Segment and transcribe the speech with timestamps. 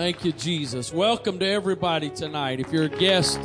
[0.00, 0.94] Thank you, Jesus.
[0.94, 2.58] Welcome to everybody tonight.
[2.58, 3.38] If you're a guest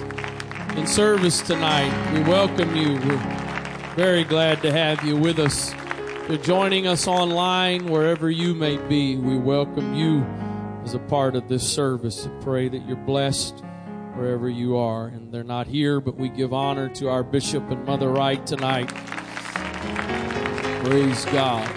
[0.78, 2.94] in service tonight, we welcome you.
[2.94, 5.74] We're very glad to have you with us.
[5.74, 10.22] If you're joining us online, wherever you may be, we welcome you
[10.86, 12.26] as a part of this service.
[12.26, 13.60] I pray that you're blessed
[14.14, 15.08] wherever you are.
[15.08, 18.88] And they're not here, but we give honor to our Bishop and Mother Wright tonight.
[20.86, 21.70] Praise God.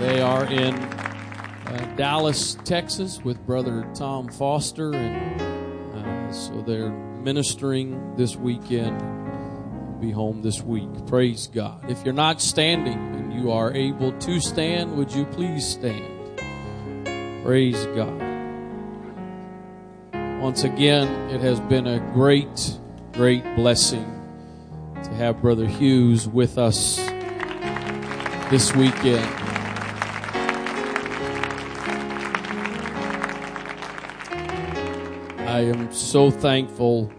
[0.00, 0.91] They are in
[1.72, 5.40] uh, Dallas, Texas, with Brother Tom Foster, and
[5.94, 9.00] uh, so they're ministering this weekend.
[10.00, 10.90] Be home this week.
[11.06, 11.88] Praise God.
[11.90, 16.40] If you're not standing and you are able to stand, would you please stand?
[17.44, 18.20] Praise God.
[20.40, 22.78] Once again, it has been a great,
[23.12, 24.04] great blessing
[25.04, 26.96] to have Brother Hughes with us
[28.50, 29.41] this weekend.
[35.52, 37.12] I am so thankful.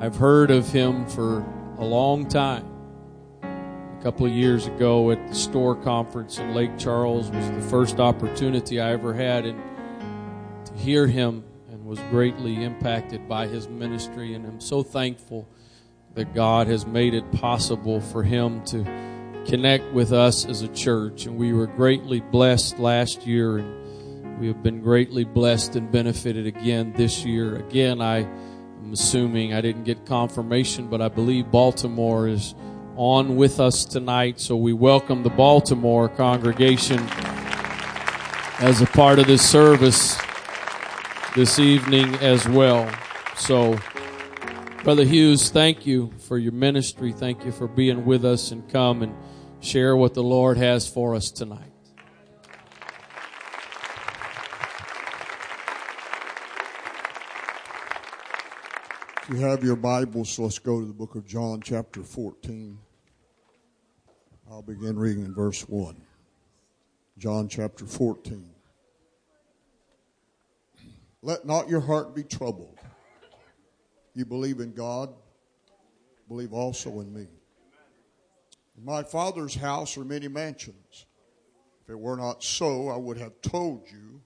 [0.00, 1.44] I've heard of him for
[1.76, 2.66] a long time.
[3.42, 8.00] A couple of years ago at the store conference in Lake Charles was the first
[8.00, 9.62] opportunity I ever had and
[10.64, 15.46] to hear him and was greatly impacted by his ministry and I'm so thankful
[16.14, 18.84] that God has made it possible for him to
[19.46, 23.85] connect with us as a church and we were greatly blessed last year and
[24.38, 27.56] we have been greatly blessed and benefited again this year.
[27.56, 32.54] Again, I am assuming I didn't get confirmation, but I believe Baltimore is
[32.96, 34.38] on with us tonight.
[34.38, 37.00] So we welcome the Baltimore congregation
[38.58, 40.18] as a part of this service
[41.34, 42.90] this evening as well.
[43.36, 43.78] So,
[44.84, 47.12] Brother Hughes, thank you for your ministry.
[47.12, 49.14] Thank you for being with us and come and
[49.60, 51.75] share what the Lord has for us tonight.
[59.28, 62.78] You have your Bibles, let's go to the book of John, chapter 14.
[64.48, 66.00] I'll begin reading in verse 1.
[67.18, 68.48] John chapter 14.
[71.22, 72.78] Let not your heart be troubled.
[74.14, 75.12] You believe in God,
[76.28, 77.26] believe also in me.
[78.78, 81.06] In my Father's house are many mansions.
[81.82, 84.20] If it were not so, I would have told you,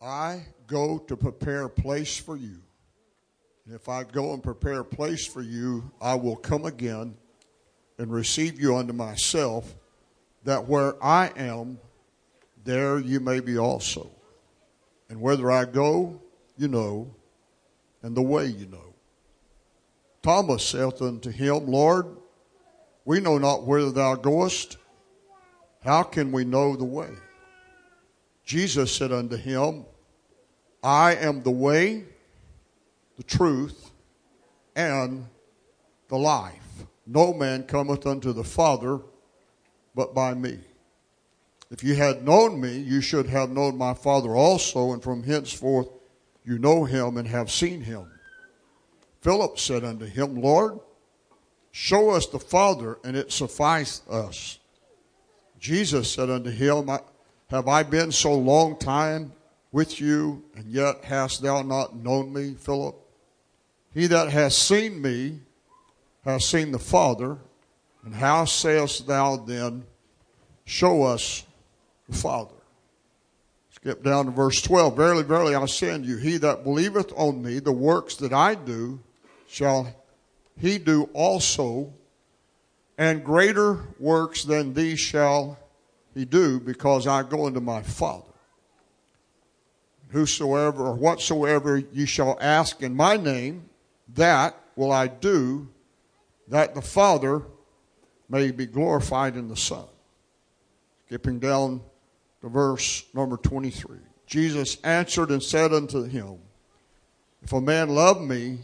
[0.00, 2.62] I go to prepare a place for you.
[3.66, 7.16] And if I go and prepare a place for you, I will come again
[7.98, 9.74] and receive you unto myself,
[10.44, 11.80] that where I am,
[12.62, 14.08] there you may be also.
[15.08, 16.20] And whether I go,
[16.56, 17.12] you know,
[18.02, 18.94] and the way you know.
[20.22, 22.06] Thomas saith unto him, Lord,
[23.04, 24.76] we know not whither thou goest.
[25.84, 27.10] How can we know the way?
[28.44, 29.84] Jesus said unto him,
[30.84, 32.04] I am the way
[33.16, 33.90] the truth,
[34.74, 35.26] and
[36.08, 36.84] the life.
[37.06, 39.00] No man cometh unto the Father
[39.94, 40.58] but by me.
[41.70, 45.88] If you had known me, you should have known my Father also, and from henceforth
[46.44, 48.08] you know him and have seen him.
[49.20, 50.78] Philip said unto him, Lord,
[51.72, 54.60] show us the Father, and it sufficeth us.
[55.58, 56.88] Jesus said unto him,
[57.48, 59.32] Have I been so long time
[59.72, 62.94] with you, and yet hast thou not known me, Philip?
[63.96, 65.40] He that has seen me
[66.22, 67.38] has seen the Father.
[68.04, 69.84] And how sayest thou then,
[70.66, 71.46] Show us
[72.06, 72.52] the Father?
[73.70, 74.94] Skip down to verse 12.
[74.94, 78.54] Verily, verily, I say unto you, he that believeth on me, the works that I
[78.54, 79.00] do,
[79.48, 79.94] shall
[80.60, 81.94] he do also,
[82.98, 85.58] and greater works than these shall
[86.12, 88.24] he do, because I go unto my Father.
[90.08, 93.70] Whosoever or whatsoever you shall ask in my name,
[94.16, 95.68] that will I do,
[96.48, 97.42] that the Father
[98.28, 99.86] may be glorified in the Son.
[101.06, 101.80] Skipping down
[102.40, 103.98] to verse number 23.
[104.26, 106.38] Jesus answered and said unto him,
[107.42, 108.60] If a man love me,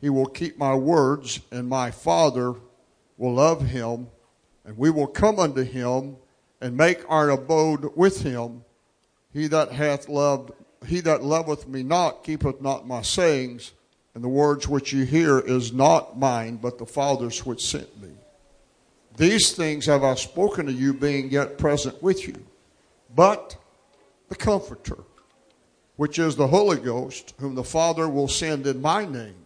[0.00, 2.54] he will keep my words, and my Father
[3.16, 4.08] will love him,
[4.64, 6.16] and we will come unto him
[6.60, 8.64] and make our abode with him.
[9.32, 10.52] He that hath loved,
[10.86, 13.72] he that loveth me not, keepeth not my sayings,
[14.18, 18.10] and the words which you hear is not mine, but the Father's which sent me.
[19.16, 22.34] These things have I spoken to you, being yet present with you.
[23.14, 23.56] But
[24.28, 24.98] the Comforter,
[25.94, 29.36] which is the Holy Ghost, whom the Father will send in my name,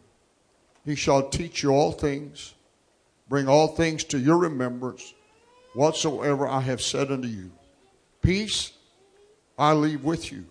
[0.86, 2.54] he shall teach you all things,
[3.28, 5.12] bring all things to your remembrance,
[5.74, 7.50] whatsoever I have said unto you.
[8.22, 8.72] Peace
[9.58, 10.46] I leave with you.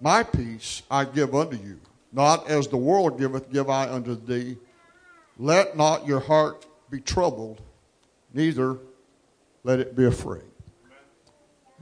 [0.00, 1.80] My peace I give unto you.
[2.12, 4.56] Not as the world giveth, give I unto thee.
[5.38, 7.60] Let not your heart be troubled,
[8.34, 8.78] neither
[9.62, 10.42] let it be afraid.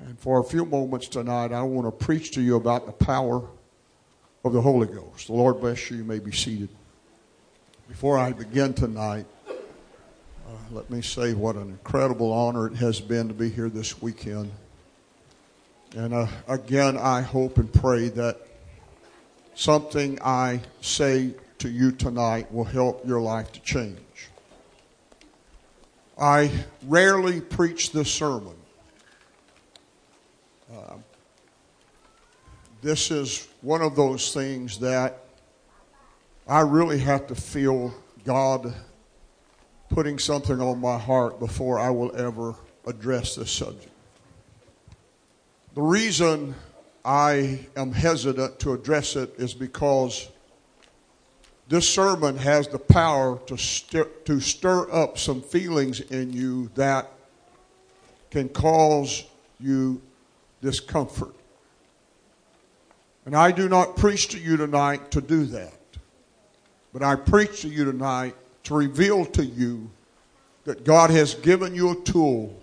[0.01, 3.43] And for a few moments tonight, I want to preach to you about the power
[4.45, 5.27] of the Holy Ghost.
[5.27, 5.99] The Lord bless you.
[5.99, 6.69] You may be seated.
[7.89, 13.29] Before I begin tonight, uh, let me say what an incredible honor it has been
[13.29, 14.51] to be here this weekend.
[15.97, 18.41] And uh, again, I hope and pray that
[19.59, 23.99] something I say to you tonight will help your life to change.
[26.17, 26.53] I
[26.85, 28.55] rarely preach this sermon.
[30.73, 30.95] Uh,
[32.83, 35.25] this is one of those things that
[36.47, 37.93] I really have to feel
[38.25, 38.73] God
[39.89, 42.55] putting something on my heart before I will ever
[42.87, 43.91] address this subject.
[45.75, 46.55] The reason
[47.09, 50.29] I am hesitant to address it is because
[51.67, 57.11] this sermon has the power to stir, to stir up some feelings in you that
[58.31, 59.25] can cause
[59.59, 60.03] you
[60.61, 61.35] discomfort.
[63.25, 65.81] And I do not preach to you tonight to do that.
[66.93, 69.91] But I preach to you tonight to reveal to you
[70.65, 72.55] that God has given you a tool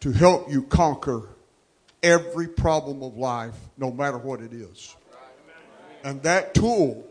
[0.00, 1.28] to help you conquer
[2.02, 4.96] every problem of life, no matter what it is.
[6.02, 7.06] And that tool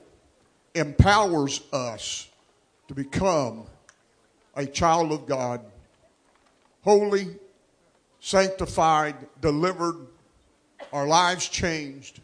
[0.73, 2.27] empowers us
[2.87, 3.65] to become
[4.55, 5.61] a child of God,
[6.81, 7.27] holy,
[8.19, 9.95] sanctified, delivered,
[10.91, 12.19] our lives changed,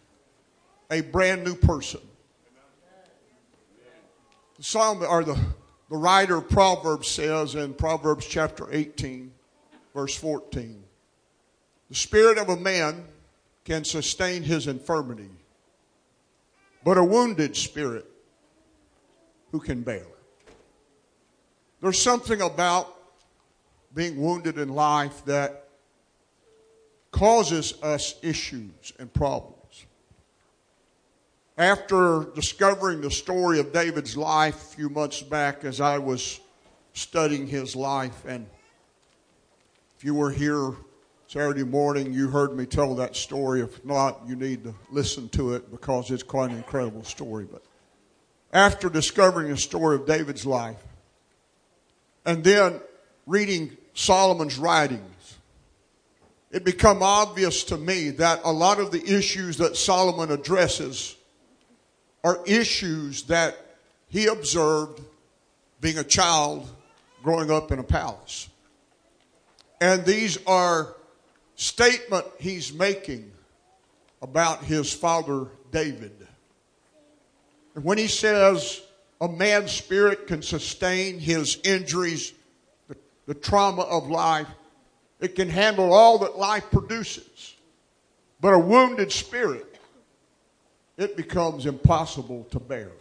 [0.90, 2.02] a brand new person.
[4.58, 5.38] The psalm or the,
[5.90, 9.32] the writer of Proverbs says in Proverbs chapter 18,
[9.94, 10.85] verse 14.
[11.90, 13.06] The spirit of a man
[13.64, 15.30] can sustain his infirmity,
[16.84, 18.06] but a wounded spirit,
[19.52, 20.06] who can bear?
[21.82, 22.96] There's something about
[23.94, 25.70] being wounded in life that
[27.12, 29.86] causes us issues and problems.
[31.58, 36.42] After discovering the story of David's life a few months back as I was
[36.94, 38.48] studying his life, and
[39.98, 40.74] if you were here
[41.36, 43.60] Saturday morning, you heard me tell that story.
[43.60, 47.44] If not, you need to listen to it because it's quite an incredible story.
[47.44, 47.62] But
[48.54, 50.82] after discovering the story of David's life
[52.26, 52.80] and then
[53.26, 55.38] reading Solomon's writings,
[56.52, 61.18] it became obvious to me that a lot of the issues that Solomon addresses
[62.24, 63.58] are issues that
[64.08, 65.02] he observed
[65.82, 66.66] being a child
[67.24, 68.48] growing up in a palace.
[69.82, 70.96] And these are
[71.56, 73.32] statement he's making
[74.22, 76.16] about his father David.
[77.76, 78.82] And when he says
[79.22, 82.34] a man's spirit can sustain his injuries,
[82.88, 82.98] the,
[83.28, 84.48] the trauma of life,
[85.20, 87.56] it can handle all that life produces.
[88.42, 89.80] But a wounded spirit,
[90.98, 92.92] it becomes impossible to bear.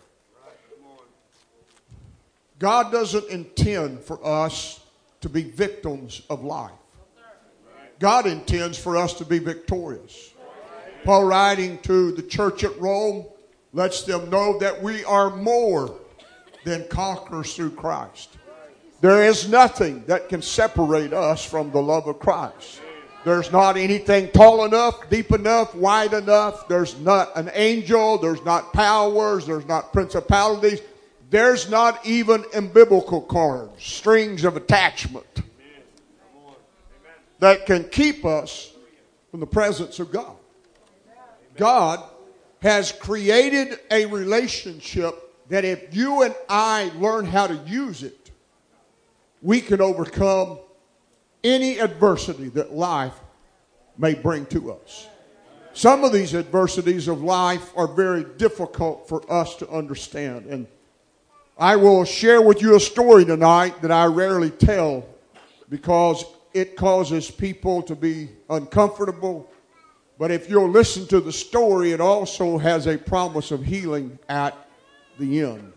[2.58, 4.80] God doesn't intend for us
[5.20, 6.70] to be victims of life.
[7.98, 10.32] God intends for us to be victorious.
[11.04, 13.26] Paul, writing to the church at Rome,
[13.72, 15.94] lets them know that we are more
[16.64, 18.30] than conquerors through Christ.
[19.00, 22.80] There is nothing that can separate us from the love of Christ.
[23.24, 26.68] There's not anything tall enough, deep enough, wide enough.
[26.68, 28.18] There's not an angel.
[28.18, 29.46] There's not powers.
[29.46, 30.80] There's not principalities.
[31.30, 35.42] There's not even umbilical cords, strings of attachment
[37.38, 38.72] that can keep us
[39.30, 40.36] from the presence of God.
[41.56, 42.02] God
[42.60, 45.14] has created a relationship
[45.48, 48.30] that if you and I learn how to use it,
[49.42, 50.58] we can overcome
[51.42, 53.14] any adversity that life
[53.98, 55.06] may bring to us.
[55.74, 60.46] Some of these adversities of life are very difficult for us to understand.
[60.46, 60.66] And
[61.58, 65.04] I will share with you a story tonight that I rarely tell
[65.68, 69.50] because it causes people to be uncomfortable.
[70.18, 74.56] But if you'll listen to the story, it also has a promise of healing at
[75.18, 75.72] the end.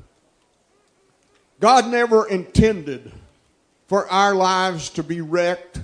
[1.60, 3.12] God never intended
[3.88, 5.82] for our lives to be wrecked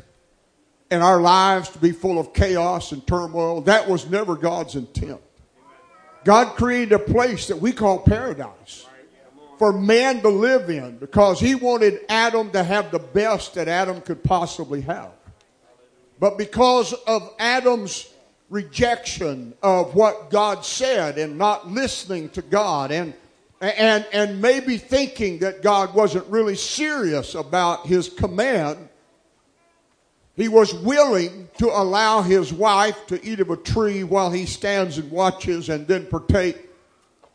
[0.92, 3.62] and our lives to be full of chaos and turmoil.
[3.62, 5.20] That was never God's intent.
[6.24, 8.86] God created a place that we call paradise
[9.58, 14.02] for man to live in because he wanted Adam to have the best that Adam
[14.02, 15.12] could possibly have.
[16.20, 18.10] But because of Adam's
[18.50, 23.14] rejection of what God said and not listening to God and
[23.62, 28.90] and and maybe thinking that God wasn't really serious about his command
[30.36, 34.98] he was willing to allow his wife to eat of a tree while he stands
[34.98, 36.70] and watches and then partake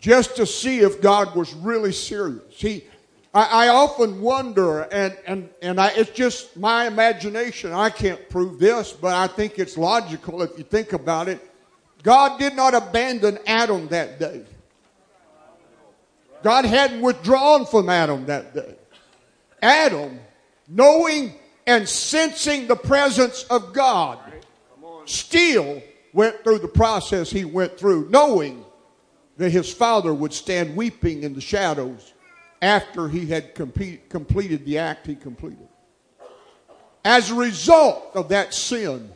[0.00, 2.42] just to see if God was really serious.
[2.50, 2.84] He,
[3.34, 7.72] I, I often wonder, and, and, and I, it's just my imagination.
[7.72, 11.40] I can't prove this, but I think it's logical if you think about it.
[12.02, 14.44] God did not abandon Adam that day.
[16.42, 18.76] God hadn't withdrawn from Adam that day.
[19.60, 20.20] Adam,
[20.68, 21.34] knowing
[21.66, 24.20] and sensing the presence of God,
[25.04, 28.64] still went through the process he went through, knowing
[29.38, 32.12] that his father would stand weeping in the shadows
[32.60, 35.68] after he had compete, completed the act he completed.
[37.04, 39.10] As a result of that sin,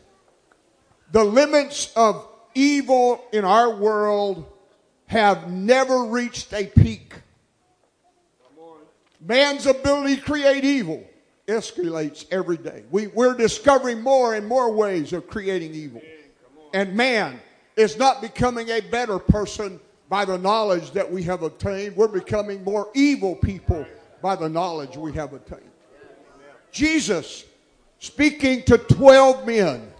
[1.10, 4.46] the limits of evil in our world
[5.06, 7.14] have never reached a peak.
[9.20, 11.04] Man's ability to create evil
[11.48, 12.84] escalates every day.
[12.90, 16.00] We, we're discovering more and more ways of creating evil.
[16.72, 17.40] And man
[17.76, 19.80] is not becoming a better person
[20.12, 21.96] by the knowledge that we have obtained.
[21.96, 23.86] We're becoming more evil people
[24.20, 25.70] by the knowledge we have obtained.
[26.70, 27.46] Jesus,
[27.98, 29.90] speaking to 12 men,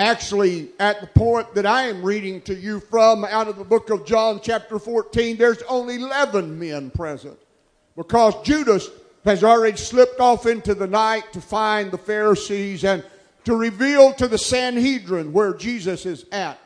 [0.00, 3.88] actually, at the point that I am reading to you from out of the book
[3.90, 7.38] of John, chapter 14, there's only 11 men present
[7.96, 8.90] because Judas
[9.24, 13.04] has already slipped off into the night to find the Pharisees and
[13.44, 16.58] to reveal to the Sanhedrin where Jesus is at.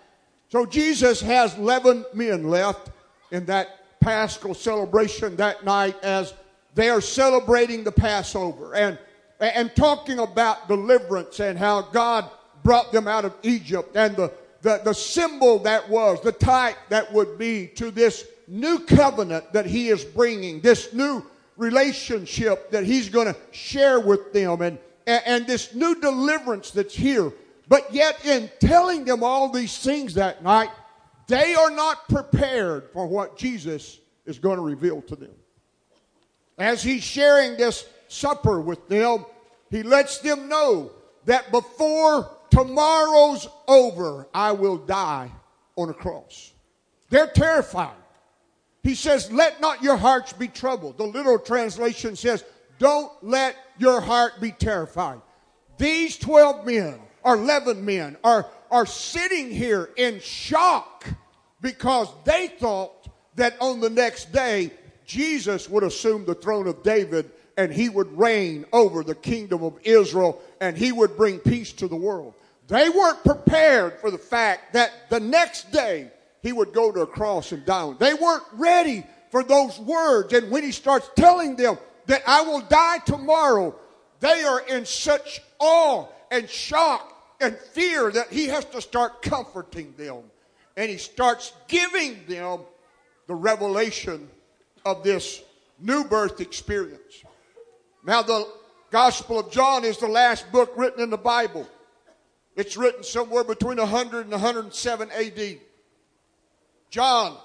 [0.51, 2.91] So Jesus has 11 men left
[3.31, 3.69] in that
[4.01, 6.35] Paschal celebration that night as
[6.75, 8.99] they are celebrating the Passover and,
[9.39, 12.29] and talking about deliverance and how God
[12.65, 17.13] brought them out of Egypt and the, the, the symbol that was, the type that
[17.13, 21.25] would be to this new covenant that he is bringing, this new
[21.57, 26.95] relationship that he's going to share with them and, and, and this new deliverance that's
[26.95, 27.33] here.
[27.71, 30.71] But yet, in telling them all these things that night,
[31.29, 35.31] they are not prepared for what Jesus is going to reveal to them.
[36.59, 39.25] As he's sharing this supper with them,
[39.71, 40.91] he lets them know
[41.27, 45.31] that before tomorrow's over, I will die
[45.77, 46.53] on a cross.
[47.09, 47.95] They're terrified.
[48.83, 50.99] He says, Let not your hearts be troubled.
[50.99, 52.45] The literal translation says,
[52.81, 55.21] Don't let your heart be terrified.
[55.79, 61.07] These 12 men, or 11 men, are, are sitting here in shock
[61.61, 64.71] because they thought that on the next day,
[65.05, 69.79] Jesus would assume the throne of David and he would reign over the kingdom of
[69.83, 72.35] Israel and he would bring peace to the world.
[72.69, 76.11] They weren't prepared for the fact that the next day
[76.43, 77.93] he would go to a cross and die.
[77.99, 80.33] They weren't ready for those words.
[80.33, 83.75] And when he starts telling them that I will die tomorrow,
[84.21, 87.10] they are in such awe and shock
[87.41, 90.23] and fear that he has to start comforting them.
[90.77, 92.61] And he starts giving them
[93.27, 94.29] the revelation
[94.85, 95.43] of this
[95.79, 97.25] new birth experience.
[98.05, 98.49] Now, the
[98.91, 101.69] Gospel of John is the last book written in the Bible.
[102.57, 105.59] It's written somewhere between 100 and 107 AD.
[106.91, 107.37] John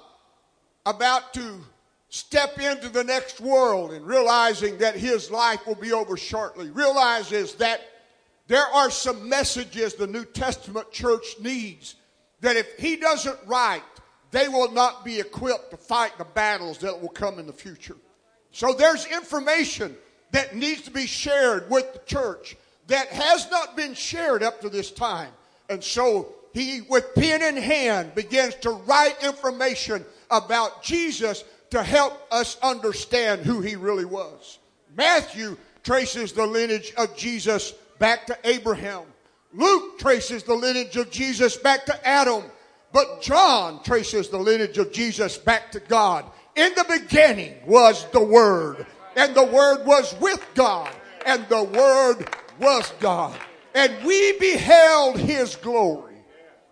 [0.86, 1.62] about to
[2.10, 7.56] step into the next world and realizing that his life will be over shortly, realizes
[7.56, 7.82] that
[8.48, 11.96] there are some messages the New Testament church needs
[12.42, 13.82] that if he doesn't write,
[14.32, 17.96] they will not be equipped to fight the battles that will come in the future.
[18.52, 19.96] So there's information
[20.32, 22.56] that needs to be shared with the church
[22.88, 25.32] that has not been shared up to this time.
[25.70, 32.22] And so he, with pen in hand, begins to write information about Jesus to help
[32.32, 34.60] us understand who he really was.
[34.96, 39.04] Matthew traces the lineage of Jesus back to Abraham.
[39.54, 42.44] Luke traces the lineage of Jesus back to Adam.
[42.92, 46.26] But John traces the lineage of Jesus back to God.
[46.56, 48.86] In the beginning was the Word,
[49.18, 50.90] and the Word was with God,
[51.26, 53.38] and the Word was God.
[53.74, 56.16] And we beheld His glory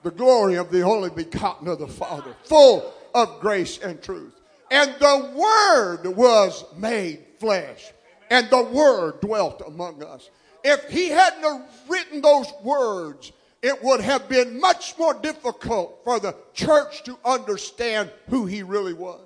[0.04, 4.40] the glory of the only begotten of the Father, full of grace and truth.
[4.70, 7.92] And the Word was made flesh,
[8.30, 10.30] and the Word dwelt among us.
[10.64, 16.36] If he hadn't written those words, it would have been much more difficult for the
[16.54, 19.22] church to understand who he really was.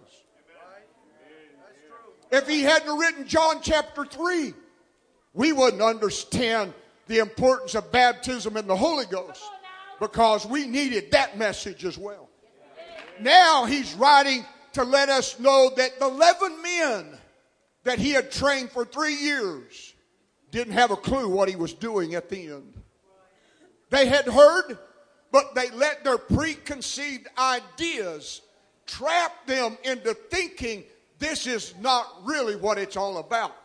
[2.31, 4.53] If he hadn't written John chapter 3,
[5.33, 6.73] we wouldn't understand
[7.07, 9.43] the importance of baptism in the Holy Ghost.
[9.99, 12.29] because we needed that message as well.
[13.19, 17.17] Now he's writing to let us know that the 11 men
[17.83, 19.95] that he had trained for three years
[20.51, 22.73] didn't have a clue what he was doing at the end.
[23.89, 24.77] They had heard,
[25.31, 28.41] but they let their preconceived ideas
[28.85, 30.83] trap them into thinking
[31.19, 33.55] this is not really what it's all about.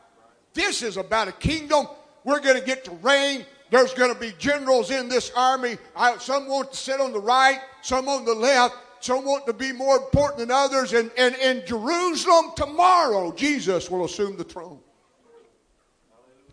[0.55, 1.87] This is about a kingdom.
[2.25, 3.45] We're going to get to reign.
[3.71, 5.79] There's going to be generals in this army.
[5.97, 8.77] I, some want to sit on the right, some on the left.
[9.01, 10.93] Some want to be more important than others.
[10.93, 14.79] And, and in Jerusalem tomorrow, Jesus will assume the throne.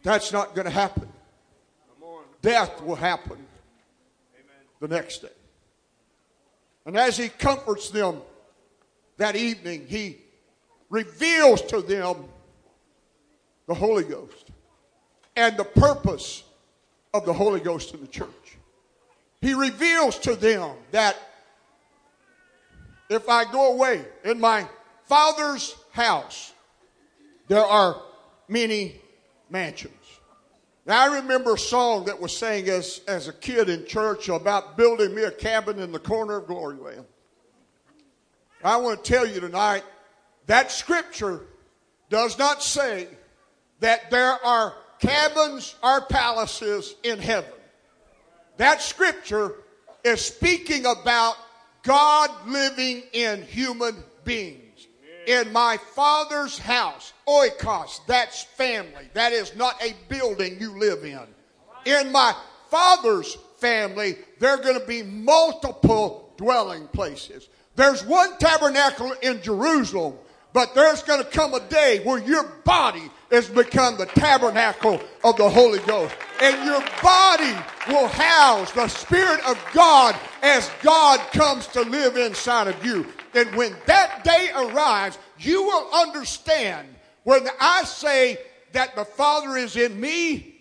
[0.04, 1.08] That's not going to happen.
[2.42, 3.38] Death will happen
[4.80, 5.28] the next day.
[6.86, 8.22] And as he comforts them
[9.18, 10.18] that evening, he
[10.90, 12.26] reveals to them
[13.68, 14.52] the Holy Ghost
[15.36, 16.44] and the purpose
[17.14, 18.58] of the Holy Ghost in the church.
[19.42, 21.18] He reveals to them that
[23.10, 24.68] if I go away in my
[25.06, 26.54] father's house,
[27.48, 28.02] there are
[28.48, 29.02] many
[29.50, 29.94] mansions.
[30.86, 34.78] Now, I remember a song that was sang as, as a kid in church about
[34.78, 37.06] building me a cabin in the corner of Gloryland.
[38.64, 39.84] I want to tell you tonight
[40.48, 41.42] that scripture
[42.10, 43.08] does not say
[43.82, 47.52] that there are cabins or palaces in heaven.
[48.58, 49.56] That scripture
[50.04, 51.36] is speaking about
[51.84, 54.69] God living in human beings
[55.28, 59.10] in my father's house, oikos, that's family.
[59.14, 61.20] That is not a building you live in.
[61.86, 62.34] In my
[62.70, 67.50] father's family, there are going to be multiple dwelling places.
[67.76, 70.16] There's one tabernacle in Jerusalem,
[70.54, 75.38] but there's going to come a day where your body has become the tabernacle of
[75.38, 76.16] the Holy Ghost.
[76.42, 77.54] And your body
[77.88, 83.06] will house the Spirit of God as God comes to live inside of you.
[83.34, 86.88] And when that day arrives, you will understand
[87.24, 88.40] when I say
[88.72, 90.56] that the Father is in me,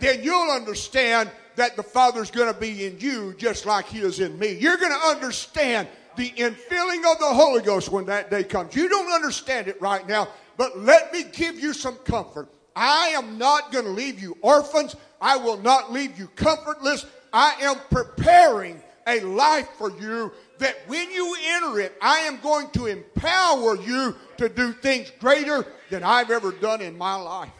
[0.00, 4.20] then you'll understand that the Father's going to be in you just like He is
[4.20, 4.52] in me.
[4.52, 8.74] You're going to understand the infilling of the Holy Ghost when that day comes.
[8.74, 12.48] You don't understand it right now, but let me give you some comfort.
[12.76, 14.94] I am not going to leave you orphans.
[15.20, 17.06] I will not leave you comfortless.
[17.32, 22.70] I am preparing a life for you that when you enter it, I am going
[22.70, 27.50] to empower you to do things greater than I've ever done in my life.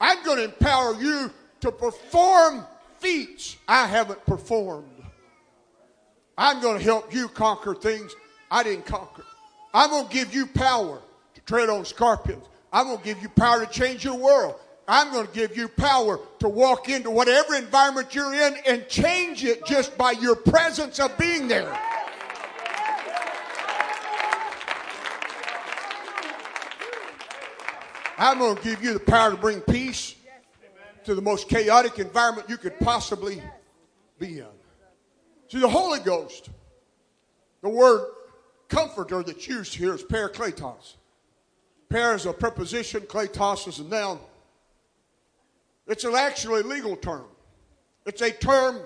[0.00, 1.30] I'm going to empower you
[1.60, 2.66] to perform
[2.98, 4.88] feats I haven't performed.
[6.36, 8.14] I'm going to help you conquer things
[8.50, 9.24] I didn't conquer.
[9.72, 11.00] I'm going to give you power
[11.34, 12.44] to tread on scorpions.
[12.72, 14.56] I'm going to give you power to change your world.
[14.86, 19.44] I'm going to give you power to walk into whatever environment you're in and change
[19.44, 21.72] it just by your presence of being there.
[28.18, 30.14] I'm going to give you the power to bring peace
[31.04, 33.42] to the most chaotic environment you could possibly
[34.18, 34.46] be in.
[35.48, 36.50] See, the Holy Ghost,
[37.62, 38.06] the word
[38.68, 40.94] comforter that's used here is parakletos.
[41.88, 44.18] Par is a preposition, kletos is a noun.
[45.86, 47.26] It's an actually legal term.
[48.06, 48.80] It's a term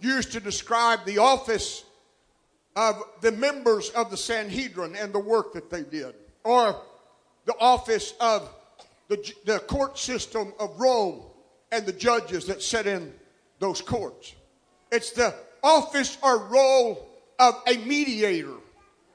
[0.00, 1.84] used to describe the office
[2.76, 6.80] of the members of the Sanhedrin and the work that they did, or
[7.44, 8.48] the office of
[9.08, 11.22] the, the court system of Rome
[11.72, 13.12] and the judges that sit in
[13.58, 14.34] those courts.
[14.92, 18.54] It's the office or role of a mediator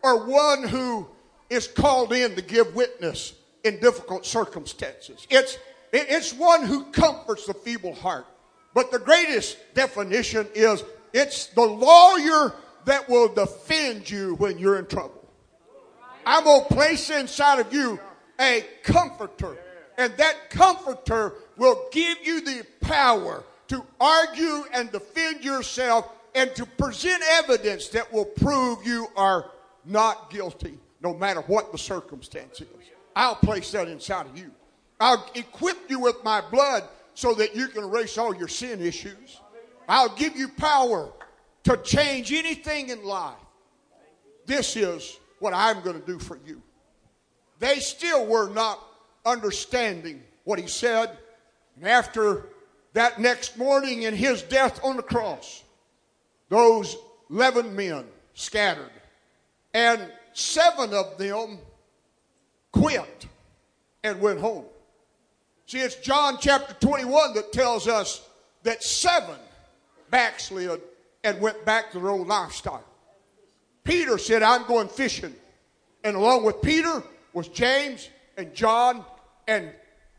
[0.01, 1.07] or one who
[1.49, 5.25] is called in to give witness in difficult circumstances.
[5.29, 5.57] It's
[5.93, 8.25] it's one who comforts the feeble heart.
[8.73, 12.53] But the greatest definition is it's the lawyer
[12.85, 15.23] that will defend you when you're in trouble.
[16.25, 17.99] I'm going to place inside of you
[18.39, 19.57] a comforter.
[19.97, 26.65] And that comforter will give you the power to argue and defend yourself and to
[26.65, 29.51] present evidence that will prove you are
[29.85, 32.67] not guilty, no matter what the circumstance is.
[33.15, 34.51] I'll place that inside of you.
[35.03, 39.41] I'll equip you with my blood so that you can erase all your sin issues.
[39.89, 41.11] I'll give you power
[41.65, 43.35] to change anything in life.
[44.45, 46.61] This is what I'm going to do for you.
[47.59, 48.79] They still were not
[49.25, 51.17] understanding what he said.
[51.75, 52.45] And after
[52.93, 55.63] that next morning in his death on the cross,
[56.47, 56.95] those
[57.29, 58.89] 11 men scattered.
[59.73, 61.57] And seven of them
[62.71, 63.27] quit
[64.01, 64.63] and went home.
[65.73, 68.21] See, it's John chapter 21 that tells us
[68.61, 69.37] that seven
[70.11, 70.79] backslid
[71.23, 72.83] and went back to their old lifestyle.
[73.83, 75.33] Peter said, I'm going fishing.
[76.03, 77.01] And along with Peter
[77.33, 78.07] was James
[78.37, 79.03] and John.
[79.47, 79.71] And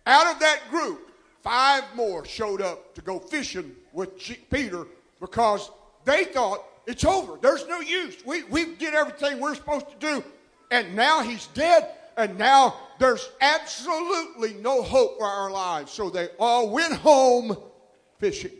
[0.06, 1.12] out of that group,
[1.44, 4.18] five more showed up to go fishing with
[4.50, 4.88] Peter
[5.20, 5.70] because
[6.04, 7.38] they thought it's over.
[7.40, 8.16] There's no use.
[8.26, 10.24] We, we did everything we're supposed to do.
[10.72, 11.90] And now he's dead.
[12.16, 15.92] And now there's absolutely no hope for our lives.
[15.92, 17.56] So they all went home
[18.18, 18.52] fishing.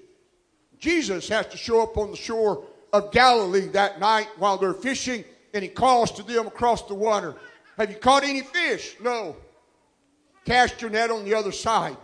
[0.78, 5.24] Jesus has to show up on the shore of Galilee that night while they're fishing,
[5.52, 7.34] and he calls to them across the water
[7.78, 8.96] Have you caught any fish?
[9.02, 9.36] No.
[10.44, 11.96] Cast your net on the other side.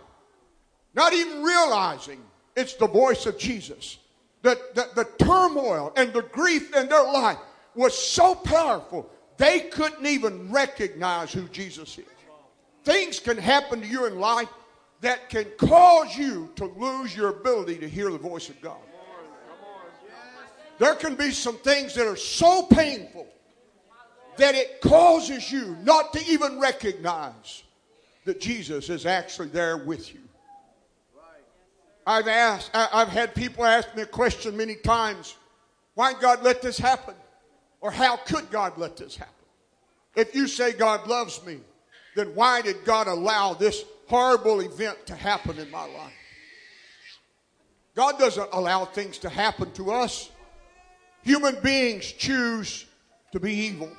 [0.93, 2.19] Not even realizing
[2.55, 3.99] it's the voice of Jesus.
[4.41, 7.37] The, the, the turmoil and the grief in their life
[7.75, 12.05] was so powerful, they couldn't even recognize who Jesus is.
[12.83, 14.49] Things can happen to you in life
[15.01, 18.77] that can cause you to lose your ability to hear the voice of God.
[20.77, 23.27] There can be some things that are so painful
[24.37, 27.63] that it causes you not to even recognize
[28.25, 30.21] that Jesus is actually there with you.
[32.05, 35.35] I've asked, I've had people ask me a question many times
[35.93, 37.15] why God let this happen?
[37.79, 39.33] Or how could God let this happen?
[40.15, 41.59] If you say God loves me,
[42.15, 46.13] then why did God allow this horrible event to happen in my life?
[47.95, 50.29] God doesn't allow things to happen to us.
[51.23, 52.85] Human beings choose
[53.31, 53.91] to be evil.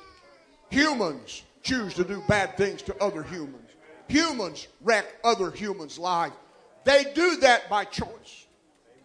[0.69, 3.71] Humans choose to do bad things to other humans.
[4.07, 6.35] Humans wreck other humans' lives.
[6.83, 8.47] They do that by choice.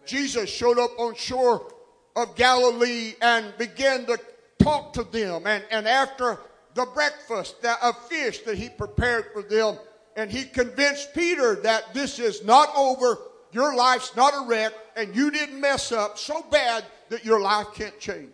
[0.05, 1.71] Jesus showed up on shore
[2.15, 4.19] of Galilee and began to
[4.57, 5.47] talk to them.
[5.47, 6.39] And, and after
[6.73, 9.77] the breakfast of fish that he prepared for them,
[10.15, 13.17] and he convinced Peter that this is not over,
[13.51, 17.67] your life's not a wreck, and you didn't mess up so bad that your life
[17.73, 18.29] can't change.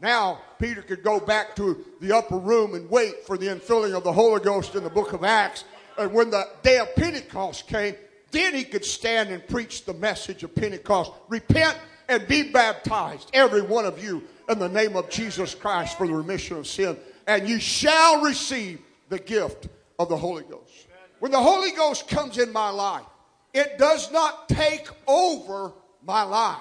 [0.00, 4.04] Now, Peter could go back to the upper room and wait for the infilling of
[4.04, 5.64] the Holy Ghost in the book of Acts.
[5.96, 7.94] And when the day of Pentecost came,
[8.30, 11.12] then he could stand and preach the message of Pentecost.
[11.28, 16.06] Repent and be baptized, every one of you, in the name of Jesus Christ for
[16.06, 16.98] the remission of sin.
[17.26, 20.88] And you shall receive the gift of the Holy Ghost.
[21.20, 23.06] When the Holy Ghost comes in my life,
[23.52, 25.72] it does not take over
[26.04, 26.58] my life.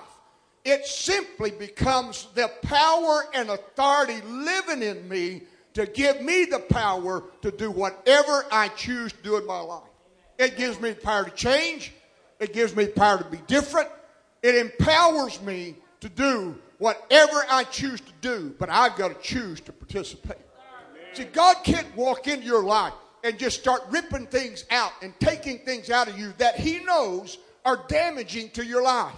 [0.63, 5.41] It simply becomes the power and authority living in me
[5.73, 9.84] to give me the power to do whatever I choose to do in my life.
[10.38, 11.91] It gives me the power to change.
[12.39, 13.89] It gives me the power to be different.
[14.41, 19.62] It empowers me to do whatever I choose to do, but I've got to choose
[19.62, 20.38] to participate.
[21.13, 25.60] See, God can't walk into your life and just start ripping things out and taking
[25.60, 29.15] things out of you that He knows are damaging to your life.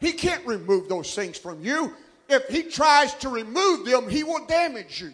[0.00, 1.94] He can't remove those things from you.
[2.28, 5.12] If He tries to remove them, He will damage you.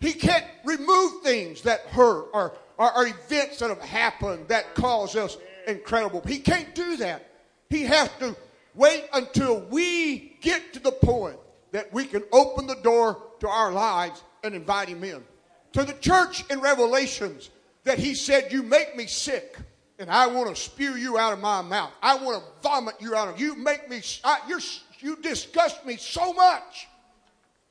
[0.00, 5.16] He can't remove things that hurt or, or, or events that have happened that cause
[5.16, 6.22] us incredible.
[6.26, 7.30] He can't do that.
[7.70, 8.36] He has to
[8.74, 11.36] wait until we get to the point
[11.72, 15.24] that we can open the door to our lives and invite Him in.
[15.72, 17.50] To the church in Revelations,
[17.82, 19.56] that He said, You make me sick,
[19.98, 21.90] and I want to spew you out of my mouth.
[22.02, 23.56] I want to vomit you out of you.
[23.56, 24.60] Make me, I, you're,
[25.00, 26.86] you disgust me so much.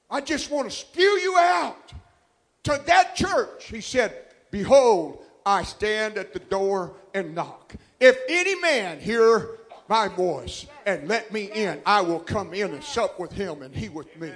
[0.09, 1.93] I just want to spew you out
[2.63, 4.13] to that church, he said,
[4.51, 7.73] Behold, I stand at the door and knock.
[7.99, 9.57] If any man hear
[9.89, 13.75] my voice and let me in, I will come in and sup with him and
[13.75, 14.31] he with me.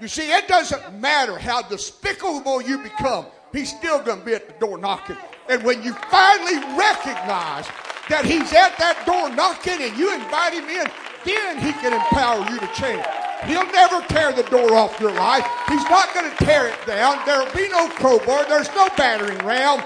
[0.00, 4.48] You see, it doesn't matter how despicable you become, he's still going to be at
[4.48, 5.16] the door knocking.
[5.48, 7.68] And when you finally recognize
[8.08, 10.86] that he's at that door knocking and you invite him in,
[11.24, 13.04] then he can empower you to change.
[13.44, 15.46] He'll never tear the door off your life.
[15.68, 17.18] He's not going to tear it down.
[17.26, 18.46] There'll be no crowbar.
[18.46, 19.82] There's no battering ram.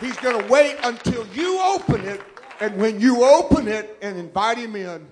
[0.00, 2.22] He's going to wait until you open it.
[2.60, 5.06] And when you open it and invite him in,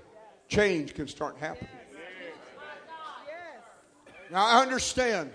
[0.49, 1.76] change can start happening.
[4.31, 5.31] Now, I understand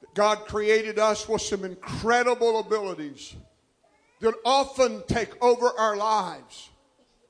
[0.00, 3.34] that God created us with some incredible abilities
[4.20, 6.70] that often take over our lives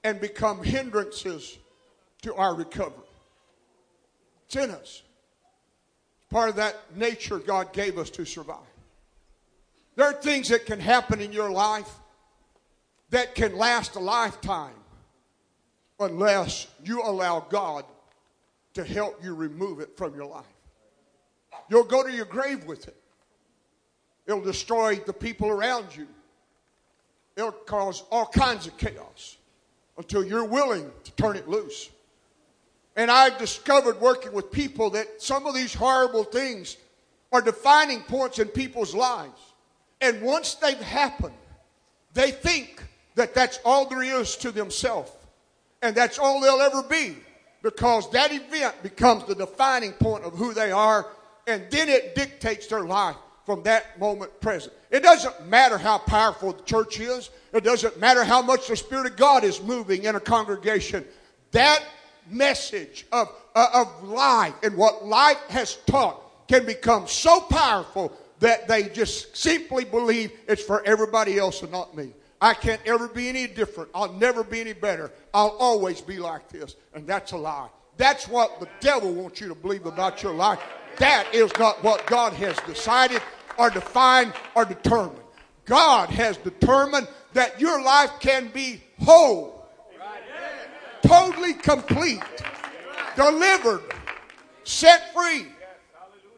[0.05, 1.59] and become hindrances
[2.23, 3.05] to our recovery.
[4.47, 5.03] It's in us.
[6.31, 8.59] Part of that nature God gave us to survive.
[9.97, 11.91] There are things that can happen in your life
[13.11, 14.75] that can last a lifetime
[16.01, 17.85] unless you allow God
[18.75, 20.47] to help you remove it from your life.
[21.73, 22.97] You'll go to your grave with it.
[24.27, 26.07] It'll destroy the people around you.
[27.35, 29.39] It'll cause all kinds of chaos
[29.97, 31.89] until you're willing to turn it loose.
[32.95, 36.77] And I've discovered working with people that some of these horrible things
[37.33, 39.41] are defining points in people's lives.
[40.03, 41.33] And once they've happened,
[42.13, 45.11] they think that that's all there is to themselves.
[45.81, 47.17] And that's all they'll ever be.
[47.63, 51.07] Because that event becomes the defining point of who they are.
[51.47, 54.73] And then it dictates their life from that moment present.
[54.91, 57.31] It doesn't matter how powerful the church is.
[57.53, 61.05] It doesn't matter how much the Spirit of God is moving in a congregation.
[61.51, 61.83] That
[62.31, 68.69] message of, uh, of life and what life has taught can become so powerful that
[68.69, 72.13] they just simply believe it's for everybody else and not me.
[72.41, 73.91] I can't ever be any different.
[73.95, 75.13] I'll never be any better.
[75.33, 76.75] I'll always be like this.
[76.93, 77.69] And that's a lie.
[77.97, 80.61] That's what the devil wants you to believe about your life.
[81.03, 83.21] That is not what God has decided
[83.59, 85.19] or defined or determined.
[85.65, 89.67] God has determined that your life can be whole,
[91.05, 92.23] totally complete,
[93.17, 93.81] delivered,
[94.63, 95.47] set free.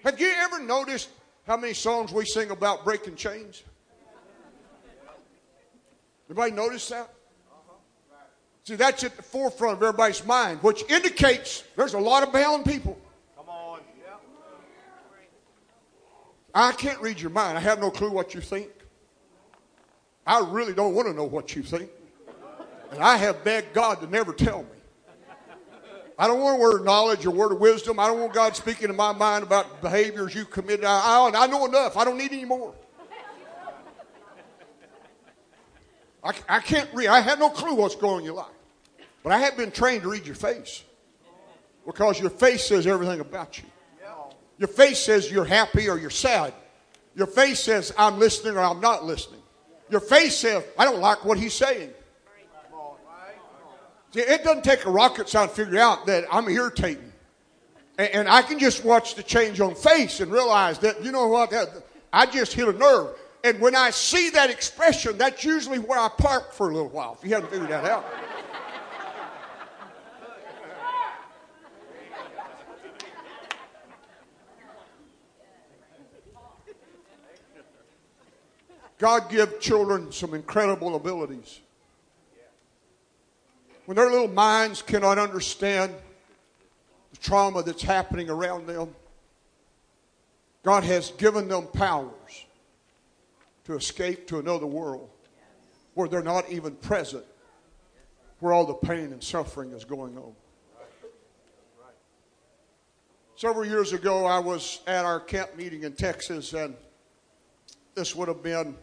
[0.03, 1.11] Have you ever noticed
[1.47, 3.65] how many songs we sing about breaking chains?
[6.31, 7.11] Everybody notice that?
[8.63, 12.65] See, that's at the forefront of everybody's mind, which indicates there's a lot of bound
[12.65, 12.99] people.
[13.37, 13.81] Come on.
[16.55, 17.59] I can't read your mind.
[17.59, 18.71] I have no clue what you think.
[20.27, 21.91] I really don't want to know what you think.
[22.93, 24.69] And I have begged God to never tell me.
[26.17, 27.99] I don't want a word of knowledge or word of wisdom.
[27.99, 30.85] I don't want God speaking in my mind about behaviors you committed.
[30.85, 31.97] I, I, I know enough.
[31.97, 32.73] I don't need any more.
[36.23, 37.09] I, I can't read.
[37.09, 38.47] I have no clue what's going on in your life.
[39.25, 40.85] But I have been trained to read your face.
[41.85, 43.65] Because your face says everything about you.
[44.59, 46.55] Your face says you're happy or you're sad.
[47.15, 49.41] Your face says I'm listening or I'm not listening.
[49.91, 51.91] Your face says I don't like what he's saying.
[54.13, 57.13] See, it doesn't take a rocket scientist to figure out that I'm irritating.
[57.99, 61.27] And, and I can just watch the change on face and realize that, you know
[61.27, 61.69] what, that,
[62.13, 63.09] I just hit a nerve.
[63.43, 67.19] And when I see that expression, that's usually where I park for a little while,
[67.21, 68.07] if you haven't figured that out.
[79.05, 81.61] God give children some incredible abilities.
[83.85, 85.93] When their little minds cannot understand
[87.11, 88.95] the trauma that's happening around them,
[90.63, 92.47] God has given them powers
[93.65, 95.11] to escape to another world
[95.93, 97.27] where they're not even present,
[98.41, 100.33] where all the pain and suffering is going on.
[103.37, 106.75] Several years ago, I was at our camp meeting in Texas, and
[107.95, 108.75] this would have been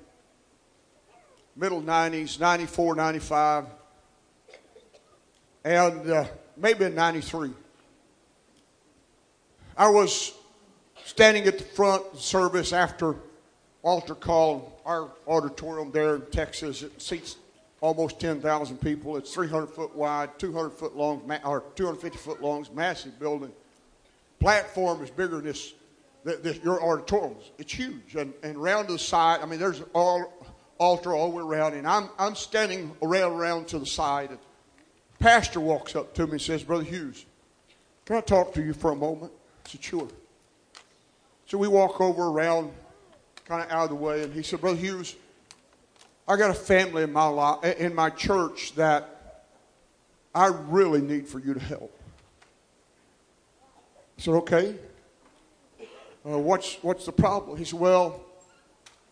[1.62, 3.65] middle 90s, 94, 95,
[5.63, 6.26] and uh,
[6.58, 7.52] maybe in 93.
[9.78, 10.34] I was
[11.06, 13.15] standing at the front service after
[13.84, 16.82] altar call, our auditorium there in Texas.
[16.82, 17.36] It seats
[17.80, 19.15] almost 10,000 people.
[19.17, 23.52] It's 300 foot wide, 200 foot long, or 250 foot long, massive building.
[24.39, 25.54] Platform is bigger than
[26.24, 27.36] this, your auditorium.
[27.60, 28.15] It's huge.
[28.15, 30.41] And, and around the side, I mean, there's all
[30.82, 34.32] altar all the way around, and I'm, I'm standing around, around to the side.
[34.32, 34.39] And
[35.20, 37.24] pastor walks up to me and says, Brother Hughes,
[38.06, 39.32] can I talk to you for a moment?
[39.65, 40.08] I said, Sure.
[41.46, 42.72] So we walk over around
[43.46, 45.15] kind of out of the way, and he said, Brother Hughes,
[46.28, 49.46] I got a family in my life, in my church that
[50.34, 51.96] I really need for you to help.
[54.17, 54.76] I said, Okay.
[56.24, 57.58] Uh, what's what's the problem?
[57.58, 58.20] He said, Well,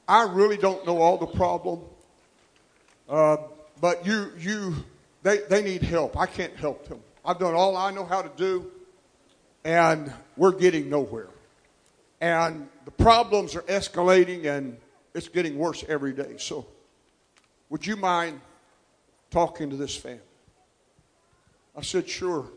[0.10, 1.82] I really don't know all the problem,
[3.08, 3.38] uh,
[3.80, 4.74] but you you
[5.22, 6.18] they they need help.
[6.18, 7.00] I can't help them.
[7.24, 8.72] I've done all I know how to do,
[9.64, 11.30] and we're getting nowhere.
[12.22, 14.78] And the problems are escalating and
[15.14, 16.38] it's getting worse every day.
[16.38, 16.66] So,
[17.70, 18.42] would you mind
[19.30, 20.22] talking to this family?
[21.78, 22.48] I said, Sure,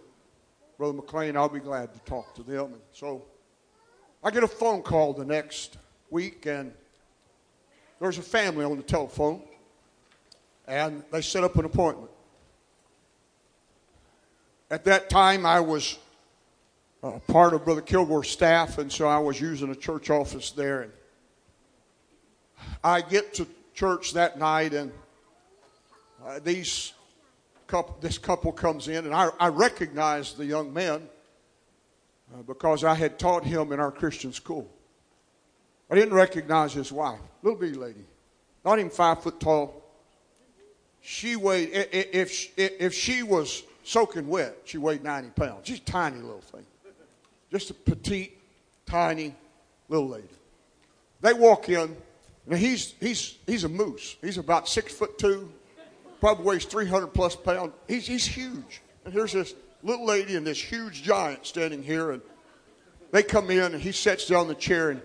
[0.78, 2.72] Brother McLean, I'll be glad to talk to them.
[2.72, 3.22] And so,
[4.24, 5.76] I get a phone call the next
[6.10, 6.72] week, and
[8.02, 9.40] there's a family on the telephone,
[10.66, 12.10] and they set up an appointment.
[14.72, 16.00] At that time, I was
[17.04, 20.82] uh, part of Brother Kilgore's staff, and so I was using a church office there.
[20.82, 20.92] And
[22.82, 24.90] I get to church that night, and
[26.26, 26.94] uh, these
[27.68, 31.08] couple, this couple comes in, and I, I recognize the young man
[32.34, 34.68] uh, because I had taught him in our Christian school.
[35.92, 38.02] I didn't recognize his wife, little bitty lady,
[38.64, 39.84] not even five foot tall.
[41.02, 45.68] she weighed, if, if she was soaking wet, she weighed 90 pounds.
[45.68, 46.64] She's a tiny little thing.
[47.50, 48.38] Just a petite,
[48.86, 49.34] tiny
[49.90, 50.28] little lady.
[51.20, 51.94] They walk in.
[52.46, 54.16] Now he's, he's, he's a moose.
[54.22, 55.52] He's about six foot two,
[56.20, 57.74] probably weighs 300 plus pounds.
[57.86, 58.80] He's, he's huge.
[59.04, 62.12] And here's this little lady and this huge giant standing here.
[62.12, 62.22] And
[63.10, 65.02] they come in and he sits down the chair and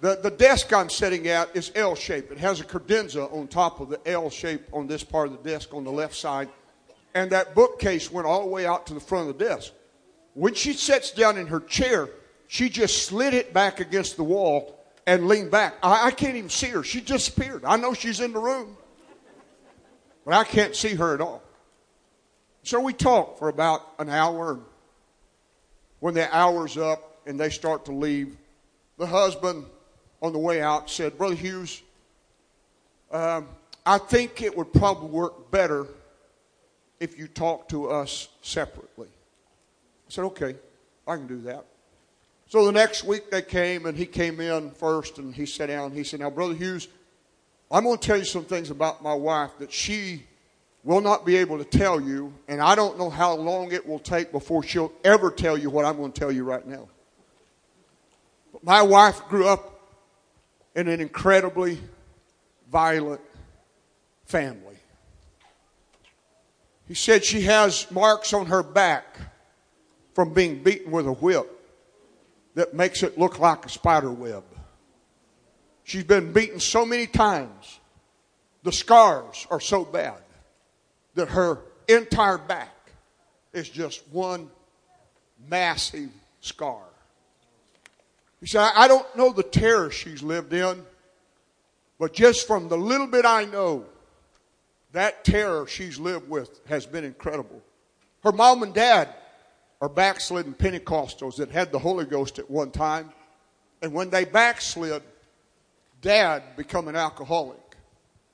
[0.00, 2.32] the, the desk I'm sitting at is L shaped.
[2.32, 5.50] It has a credenza on top of the L shape on this part of the
[5.50, 6.48] desk on the left side.
[7.14, 9.72] And that bookcase went all the way out to the front of the desk.
[10.34, 12.08] When she sits down in her chair,
[12.46, 15.74] she just slid it back against the wall and leaned back.
[15.82, 16.82] I, I can't even see her.
[16.82, 17.64] She disappeared.
[17.64, 18.76] I know she's in the room,
[20.24, 21.42] but I can't see her at all.
[22.62, 24.60] So we talk for about an hour.
[25.98, 28.36] When the hour's up and they start to leave,
[28.96, 29.66] the husband
[30.22, 31.82] on the way out said, Brother Hughes,
[33.10, 33.48] um,
[33.84, 35.86] I think it would probably work better
[37.00, 39.08] if you talk to us separately.
[39.08, 40.56] I said, okay,
[41.06, 41.64] I can do that.
[42.50, 45.92] So the next week they came and he came in first and he sat down.
[45.92, 46.88] He said, Now, Brother Hughes,
[47.70, 50.24] I'm going to tell you some things about my wife that she
[50.82, 53.98] will not be able to tell you, and I don't know how long it will
[54.00, 56.88] take before she'll ever tell you what I'm going to tell you right now.
[58.52, 59.69] But my wife grew up
[60.74, 61.78] in an incredibly
[62.70, 63.20] violent
[64.24, 64.76] family.
[66.86, 69.16] He said she has marks on her back
[70.14, 71.48] from being beaten with a whip
[72.54, 74.44] that makes it look like a spider web.
[75.84, 77.80] She's been beaten so many times,
[78.62, 80.18] the scars are so bad
[81.14, 82.92] that her entire back
[83.52, 84.50] is just one
[85.48, 86.89] massive scar.
[88.40, 90.84] He said, I don't know the terror she's lived in,
[91.98, 93.84] but just from the little bit I know,
[94.92, 97.60] that terror she's lived with has been incredible.
[98.24, 99.14] Her mom and dad
[99.80, 103.12] are backslidden Pentecostals that had the Holy Ghost at one time.
[103.82, 105.02] And when they backslid,
[106.02, 107.58] dad become an alcoholic.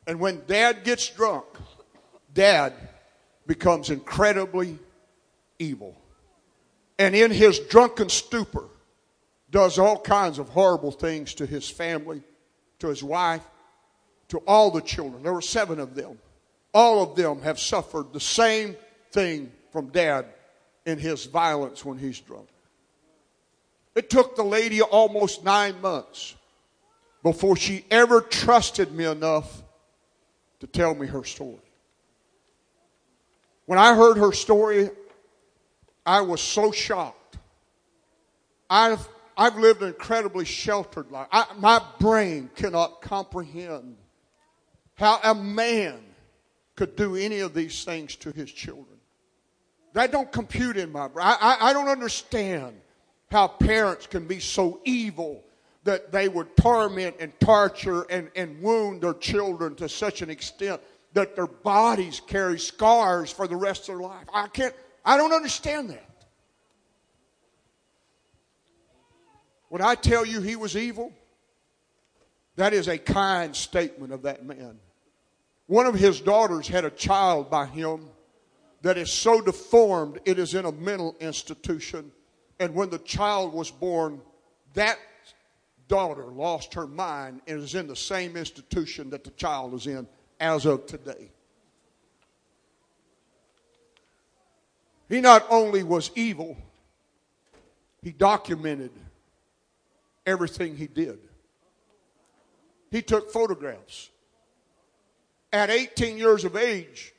[0.07, 1.45] And when dad gets drunk,
[2.33, 2.73] dad
[3.47, 4.79] becomes incredibly
[5.59, 5.97] evil.
[6.99, 8.64] And in his drunken stupor,
[9.50, 12.22] does all kinds of horrible things to his family,
[12.78, 13.42] to his wife,
[14.28, 15.22] to all the children.
[15.22, 16.18] There were seven of them.
[16.74, 18.76] All of them have suffered the same
[19.12, 20.26] thing from dad
[20.85, 22.48] in his violence when he's drunk.
[23.94, 26.35] It took the lady almost nine months
[27.22, 29.62] before she ever trusted me enough
[30.61, 31.56] to tell me her story.
[33.64, 34.90] When I heard her story,
[36.04, 37.38] I was so shocked.
[38.70, 41.29] I've I've lived an incredibly sheltered life.
[41.31, 43.96] I, my brain cannot comprehend
[44.94, 45.99] how a man
[46.75, 48.99] could do any of these things to his children.
[49.92, 51.27] That don't compute in my brain.
[51.27, 52.81] I, I, I don't understand
[53.31, 55.42] how parents can be so evil
[55.85, 60.81] that they would torment and torture and, and wound their children to such an extent
[61.12, 64.27] that their bodies carry scars for the rest of their life.
[64.33, 66.06] I can't, I don't understand that.
[69.77, 71.12] When I tell you he was evil,
[72.55, 74.79] that is a kind statement of that man.
[75.67, 78.09] One of his daughters had a child by him
[78.81, 82.11] that is so deformed it is in a mental institution.
[82.59, 84.23] And when the child was born,
[84.73, 84.99] that
[85.89, 90.09] daughter lost her mind and is in the same institution that the child is in
[90.41, 91.31] as of today.
[95.11, 96.57] He not only was evil,
[98.03, 98.91] he documented
[100.27, 101.19] everything he did.
[102.91, 104.11] He took photographs.
[105.53, 107.15] At 18 years of age,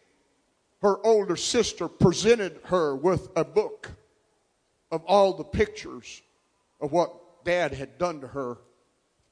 [0.81, 3.91] her older sister presented her with a book
[4.91, 6.21] of all the pictures
[6.79, 8.57] of what dad had done to her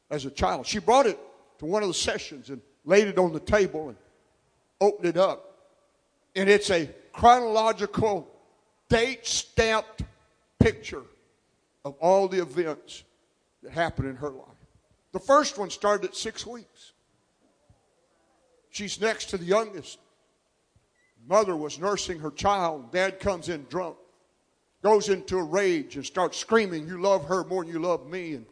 [0.09, 0.65] as a child.
[0.65, 1.19] She brought it
[1.59, 3.97] to one of the sessions and laid it on the table and
[4.81, 5.57] opened it up.
[6.35, 8.27] And it's a chronological,
[8.89, 10.03] date stamped
[10.59, 11.03] picture
[11.83, 13.03] of all the events
[13.65, 14.47] that happened in her life.
[15.11, 16.93] The first one started at six weeks.
[18.69, 19.97] She's next to the youngest.
[21.27, 22.91] Mother was nursing her child.
[22.91, 23.97] Dad comes in drunk,
[24.83, 28.33] goes into a rage and starts screaming, You love her more than you love me,
[28.33, 28.45] and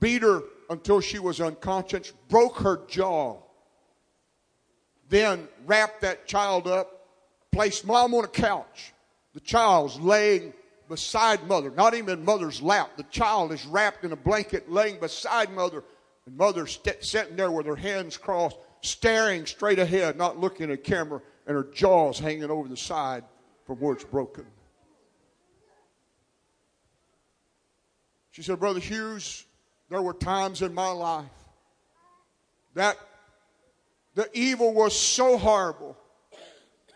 [0.00, 3.36] beat her until she was unconscious, broke her jaw.
[5.08, 7.06] Then wrapped that child up,
[7.52, 8.92] placed mom on a couch.
[9.34, 10.54] The child's laying
[10.90, 12.90] beside mother, not even in mother's lap.
[12.96, 15.84] The child is wrapped in a blanket laying beside mother,
[16.26, 20.84] and mother st- sitting there with her hands crossed, staring straight ahead, not looking at
[20.84, 23.24] camera, and her jaws hanging over the side
[23.64, 24.44] from where it's broken.
[28.32, 29.44] She said, Brother Hughes,
[29.90, 31.26] there were times in my life
[32.74, 32.96] that
[34.14, 35.96] the evil was so horrible,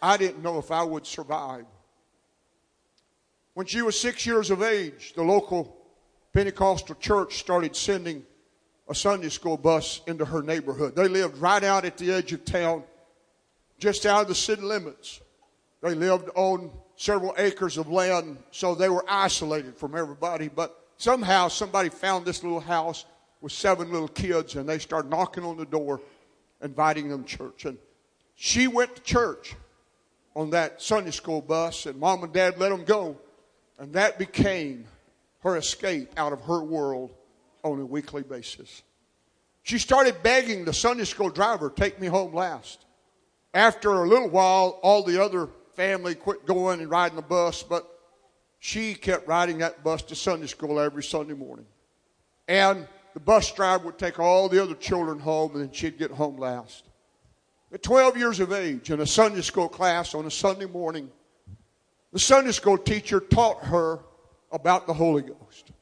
[0.03, 1.65] I didn't know if I would survive.
[3.55, 5.77] When she was six years of age, the local
[6.33, 8.25] Pentecostal church started sending
[8.89, 10.97] a Sunday school bus into her neighborhood.
[10.97, 12.83] They lived right out at the edge of town,
[13.79, 15.21] just out of the city limits.
[15.83, 20.49] They lived on several acres of land, so they were isolated from everybody.
[20.49, 23.05] But somehow somebody found this little house
[23.41, 26.01] with seven little kids, and they started knocking on the door,
[26.61, 27.67] inviting them to church.
[27.67, 27.79] And
[28.35, 29.55] she went to church
[30.35, 33.17] on that Sunday school bus, and mom and dad let them go.
[33.79, 34.87] And that became
[35.41, 37.15] her escape out of her world
[37.63, 38.83] on a weekly basis.
[39.63, 42.85] She started begging the Sunday school driver, take me home last.
[43.53, 47.89] After a little while, all the other family quit going and riding the bus, but
[48.59, 51.67] she kept riding that bus to Sunday school every Sunday morning.
[52.47, 56.11] And the bus driver would take all the other children home, and then she'd get
[56.11, 56.85] home last.
[57.73, 61.11] At 12 years of age, in a Sunday school class on a Sunday morning,
[62.15, 63.99] the Sunday school teacher taught her
[64.53, 65.73] about the Holy Ghost.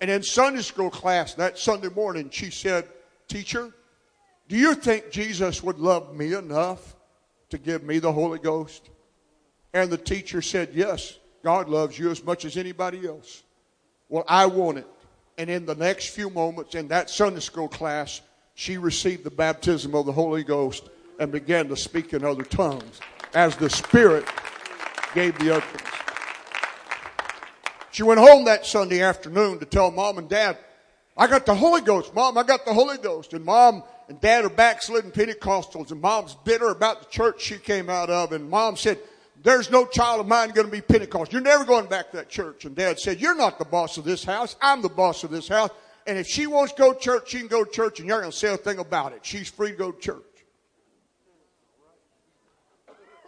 [0.00, 2.88] And in Sunday school class that Sunday morning, she said,
[3.28, 3.70] Teacher,
[4.48, 6.96] do you think Jesus would love me enough
[7.50, 8.88] to give me the Holy Ghost?
[9.74, 13.42] And the teacher said, Yes, God loves you as much as anybody else.
[14.08, 14.86] Well, I want it.
[15.36, 18.22] And in the next few moments in that Sunday school class,
[18.54, 20.88] she received the baptism of the Holy Ghost
[21.20, 23.00] and began to speak in other tongues
[23.34, 24.24] as the Spirit
[25.14, 25.82] gave the utterance.
[27.92, 30.58] She went home that Sunday afternoon to tell mom and dad,
[31.16, 33.32] I got the Holy Ghost, mom, I got the Holy Ghost.
[33.34, 37.88] And mom and dad are backslidden Pentecostals, and mom's bitter about the church she came
[37.88, 38.32] out of.
[38.32, 38.98] And mom said,
[39.42, 41.32] There's no child of mine going to be Pentecostal.
[41.32, 42.64] You're never going back to that church.
[42.64, 44.56] And dad said, You're not the boss of this house.
[44.60, 45.70] I'm the boss of this house.
[46.06, 48.20] And if she wants to go to church, she can go to church, and you're
[48.20, 49.20] going to say a thing about it.
[49.24, 50.22] She's free to go to church.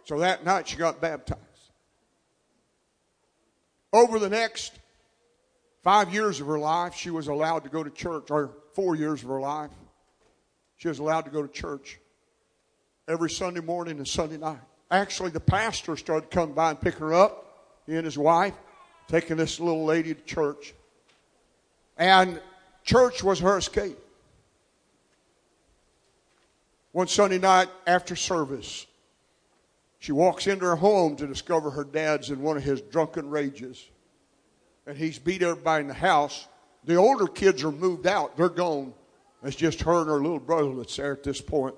[0.05, 1.46] So that night she got baptized.
[3.93, 4.73] Over the next
[5.83, 9.23] five years of her life, she was allowed to go to church, or four years
[9.23, 9.71] of her life,
[10.77, 11.99] she was allowed to go to church
[13.09, 14.59] every Sunday morning and Sunday night.
[14.91, 18.55] Actually, the pastor started coming by and picking her up, he and his wife,
[19.09, 20.75] taking this little lady to church.
[21.97, 22.41] And
[22.85, 23.99] church was her escape.
[26.93, 28.87] One Sunday night after service,
[30.07, 33.91] she walks into her home to discover her dad's in one of his drunken rages.
[34.87, 36.47] And he's beat everybody in the house.
[36.85, 38.95] The older kids are moved out, they're gone.
[39.43, 41.75] It's just her and her little brother that's there at this point.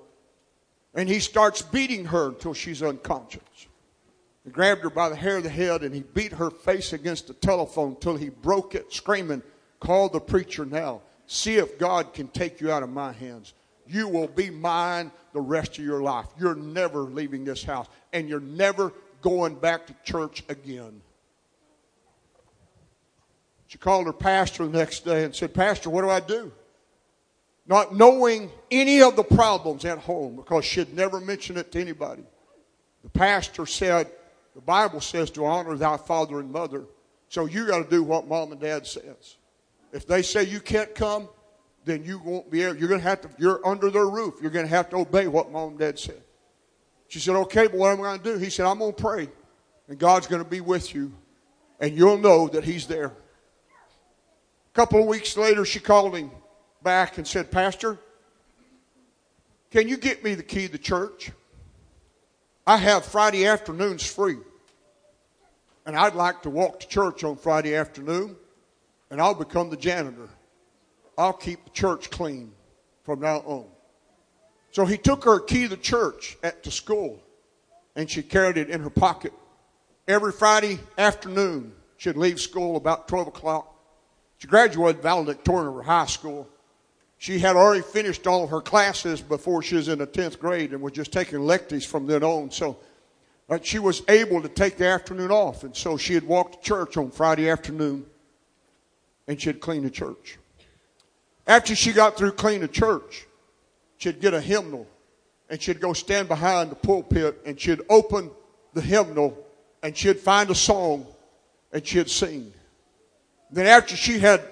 [0.93, 3.41] And he starts beating her until she's unconscious.
[4.45, 7.29] He grabbed her by the hair of the head and he beat her face against
[7.29, 9.41] the telephone until he broke it, screaming,
[9.79, 11.01] Call the preacher now.
[11.25, 13.55] See if God can take you out of my hands.
[13.89, 16.27] You will be mine the rest of your life.
[16.39, 21.01] You're never leaving this house, and you're never going back to church again.
[23.67, 26.51] She called her pastor the next day and said, Pastor, what do I do?
[27.67, 32.23] Not knowing any of the problems at home because she'd never mentioned it to anybody.
[33.03, 34.11] The pastor said,
[34.55, 36.85] The Bible says to honor thy father and mother.
[37.29, 39.37] So you got to do what mom and dad says.
[39.93, 41.29] If they say you can't come,
[41.89, 44.35] then you won't be able, you're going to have to, you're under their roof.
[44.41, 46.21] You're going to have to obey what mom and dad said.
[47.07, 48.37] She said, okay, but what am I going to do?
[48.37, 49.29] He said, I'm going to pray,
[49.87, 51.11] and God's going to be with you,
[51.79, 53.07] and you'll know that He's there.
[53.07, 56.29] A couple of weeks later, she called him
[56.83, 57.97] back and said, Pastor,
[59.71, 61.31] can you get me the key to the church?
[62.67, 64.37] I have Friday afternoons free,
[65.87, 68.35] and I'd like to walk to church on Friday afternoon,
[69.09, 70.29] and I'll become the janitor.
[71.19, 72.53] I'll keep the church clean
[73.03, 73.65] from now on.
[74.71, 77.21] So he took her key to the church at to school,
[77.93, 79.33] and she carried it in her pocket.
[80.07, 83.75] Every Friday afternoon, she'd leave school about 12 o'clock.
[84.37, 86.47] She graduated valedictorian of her high school.
[87.17, 90.71] She had already finished all of her classes before she was in the 10th grade
[90.71, 92.49] and was just taking electives from then on.
[92.49, 92.79] So
[93.49, 95.65] uh, she was able to take the afternoon off.
[95.65, 98.05] And so she had walked to church on Friday afternoon
[99.27, 100.38] and she'd clean the church.
[101.49, 103.25] After she got through cleaning the church,
[103.97, 104.85] she'd get a hymnal
[105.49, 108.29] and she'd go stand behind the pulpit and she'd open
[108.75, 109.35] the hymnal
[109.81, 111.07] and she'd find a song
[111.73, 112.53] and she'd sing.
[113.49, 114.43] Then after she had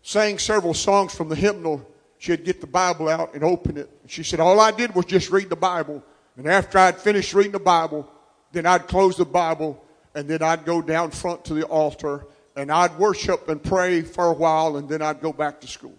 [0.00, 3.90] sang several songs from the hymnal, she'd get the Bible out and open it.
[4.06, 6.02] She said, All I did was just read the Bible.
[6.38, 8.10] And after I'd finished reading the Bible,
[8.50, 12.24] then I'd close the Bible and then I'd go down front to the altar
[12.56, 15.94] and I'd worship and pray for a while and then I'd go back to school.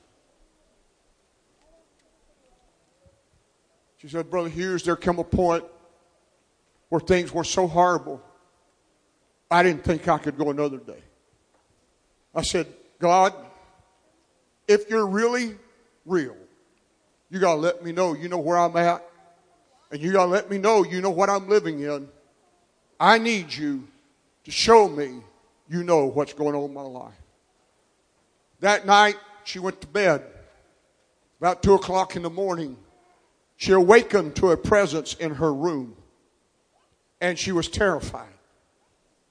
[3.97, 5.64] She said, Brother Hughes, there come a point
[6.89, 8.22] where things were so horrible,
[9.49, 11.01] I didn't think I could go another day.
[12.34, 12.68] I said,
[12.99, 13.34] God,
[14.68, 15.55] if you're really
[16.05, 16.36] real,
[17.30, 19.03] you got to let me know you know where I'm at,
[19.91, 22.08] and you got to let me know you know what I'm living in.
[22.99, 23.88] I need you
[24.45, 25.22] to show me
[25.70, 27.13] you know what's going on in my life.
[28.59, 30.24] That night, she went to bed.
[31.39, 32.78] About 2 o'clock in the morning,
[33.57, 35.95] she awakened to a presence in her room,
[37.22, 38.34] and she was terrified.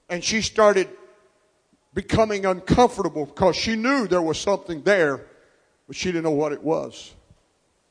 [0.09, 0.89] And she started
[1.95, 5.27] becoming uncomfortable because she knew there was something there,
[5.87, 7.15] but she didn't know what it was.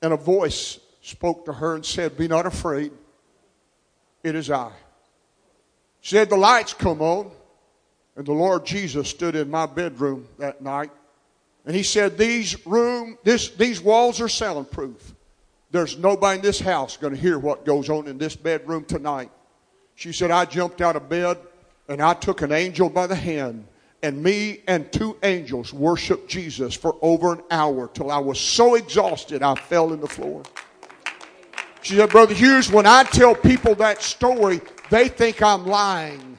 [0.02, 2.92] And a voice spoke to her and said, Be not afraid,
[4.24, 4.72] it is I.
[6.00, 7.32] She said, The lights come on,
[8.16, 10.92] and the Lord Jesus stood in my bedroom that night.
[11.66, 15.14] And he said, These room, this, these walls are soundproof.
[15.72, 19.32] There's nobody in this house going to hear what goes on in this bedroom tonight.
[19.96, 21.38] She said, I jumped out of bed
[21.90, 23.68] and I took an angel by the hand
[24.06, 28.76] and me and two angels worshiped Jesus for over an hour till I was so
[28.76, 30.44] exhausted I fell in the floor.
[31.82, 34.62] She said, Brother Hughes, when I tell people that story,
[34.92, 36.35] they think I'm lying.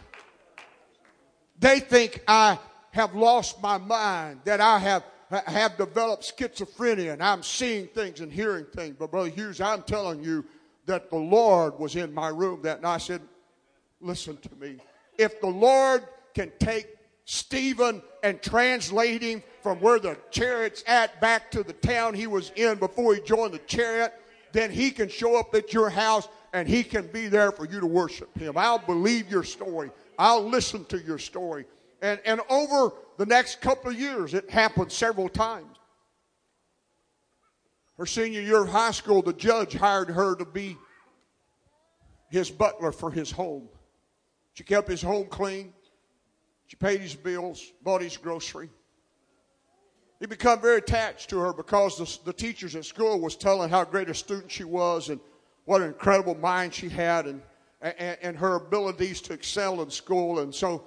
[1.59, 2.59] They think I
[2.91, 8.33] have lost my mind, that I have, have developed schizophrenia and I'm seeing things and
[8.33, 8.97] hearing things.
[8.99, 10.45] But Brother Hughes, I'm telling you
[10.87, 12.95] that the Lord was in my room that night.
[12.95, 13.21] I said,
[14.01, 14.77] Listen to me.
[15.19, 21.51] If the Lord can take Stephen and translate him from where the chariot's at back
[21.51, 24.13] to the town he was in before he joined the chariot,
[24.53, 27.81] then he can show up at your house and he can be there for you
[27.81, 28.57] to worship him.
[28.57, 29.91] I'll believe your story.
[30.19, 31.67] I'll listen to your story.
[32.03, 35.77] And, and over the next couple of years, it happened several times.
[37.99, 40.77] Her senior year of high school, the judge hired her to be
[42.29, 43.69] his butler for his home.
[44.53, 45.73] She kept his home clean.
[46.67, 48.69] She paid his bills, bought his grocery.
[50.19, 53.85] He became very attached to her because the, the teachers at school was telling how
[53.85, 55.21] great a student she was and
[55.65, 57.41] what an incredible mind she had and,
[57.81, 60.41] and, and her abilities to excel in school.
[60.41, 60.87] And so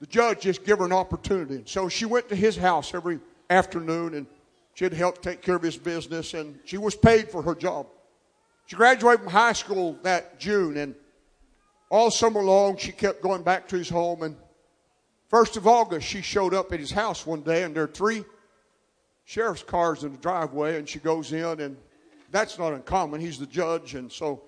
[0.00, 1.56] the judge just gave her an opportunity.
[1.56, 3.20] And so she went to his house every
[3.50, 4.26] afternoon and
[4.74, 7.86] she'd help take care of his business and she was paid for her job.
[8.66, 10.94] She graduated from high school that June and
[11.90, 14.36] all summer long she kept going back to his home and
[15.34, 18.24] First of August, she showed up at his house one day, and there are three
[19.24, 21.76] sheriff's cars in the driveway, and she goes in, and
[22.30, 23.20] that's not uncommon.
[23.20, 24.42] He's the judge, and so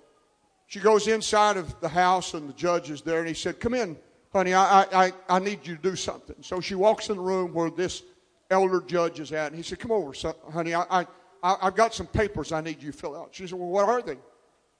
[0.66, 3.74] she goes inside of the house, and the judge is there, and he said, "Come
[3.74, 3.96] in,
[4.32, 4.54] honey.
[4.54, 7.70] I I I need you to do something." So she walks in the room where
[7.70, 8.02] this
[8.50, 10.74] elder judge is at, and he said, "Come over, son, honey.
[10.74, 11.06] I I
[11.42, 14.02] I've got some papers I need you to fill out." She said, "Well, what are
[14.02, 14.18] they?"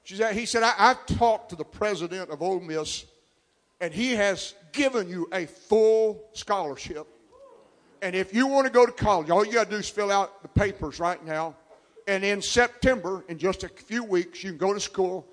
[0.05, 3.05] She said, "He said I, I've talked to the president of Ole Miss."
[3.80, 7.07] and He has given you a full scholarship.
[8.03, 10.11] And if you want to go to college, all you got to do is fill
[10.11, 11.57] out the papers right now.
[12.07, 15.26] And in September, in just a few weeks, you can go to school.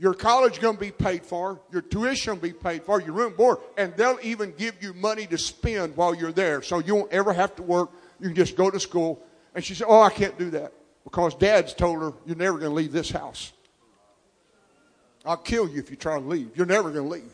[0.00, 1.60] Your college going to be paid for.
[1.70, 3.02] Your tuition will be paid for.
[3.02, 6.62] Your room and board, and they'll even give you money to spend while you're there,
[6.62, 7.90] so you won't ever have to work.
[8.18, 9.22] You can just go to school.
[9.54, 10.72] And she said, "Oh, I can't do that
[11.04, 13.52] because Dad's told her you're never going to leave this house.
[15.26, 16.56] I'll kill you if you try to leave.
[16.56, 17.32] You're never going to leave."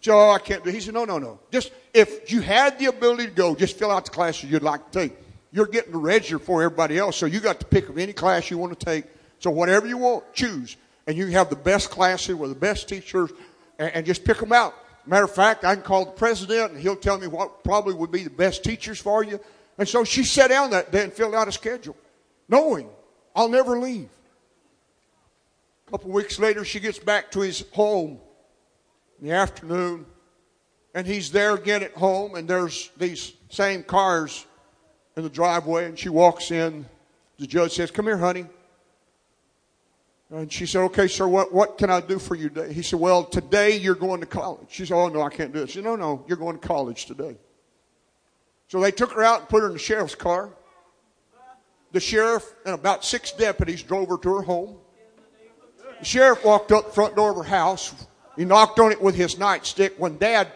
[0.00, 0.74] Joe, oh, I can't do it.
[0.74, 1.40] He said, no, no, no.
[1.50, 4.90] Just if you had the ability to go, just fill out the classes you'd like
[4.92, 5.16] to take.
[5.52, 8.50] You're getting the register for everybody else, so you got to pick of any class
[8.50, 9.04] you want to take.
[9.38, 10.76] So whatever you want, choose.
[11.06, 13.30] And you have the best classes with the best teachers,
[13.78, 14.74] and, and just pick them out.
[15.06, 18.10] Matter of fact, I can call the president, and he'll tell me what probably would
[18.10, 19.38] be the best teachers for you.
[19.78, 21.96] And so she sat down that day and filled out a schedule,
[22.48, 22.88] knowing
[23.34, 24.08] I'll never leave.
[25.86, 28.18] A couple weeks later, she gets back to his home
[29.20, 30.06] in the afternoon,
[30.94, 34.44] and he's there again at home, and there's these same cars
[35.16, 36.86] in the driveway, and she walks in.
[37.38, 38.46] The judge says, Come here, honey.
[40.30, 42.72] And she said, Okay, sir, what, what can I do for you today?
[42.72, 44.66] He said, Well, today you're going to college.
[44.70, 45.68] She said, Oh, no, I can't do it.
[45.68, 47.36] She said, No, no, you're going to college today.
[48.68, 50.50] So they took her out and put her in the sheriff's car.
[51.92, 54.76] The sheriff and about six deputies drove her to her home.
[56.00, 57.94] The sheriff walked up the front door of her house,
[58.36, 59.98] he knocked on it with his nightstick.
[59.98, 60.48] When Dad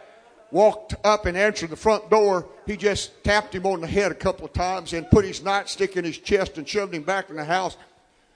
[0.51, 4.15] walked up and answered the front door, he just tapped him on the head a
[4.15, 7.37] couple of times and put his nightstick in his chest and shoved him back in
[7.37, 7.77] the house.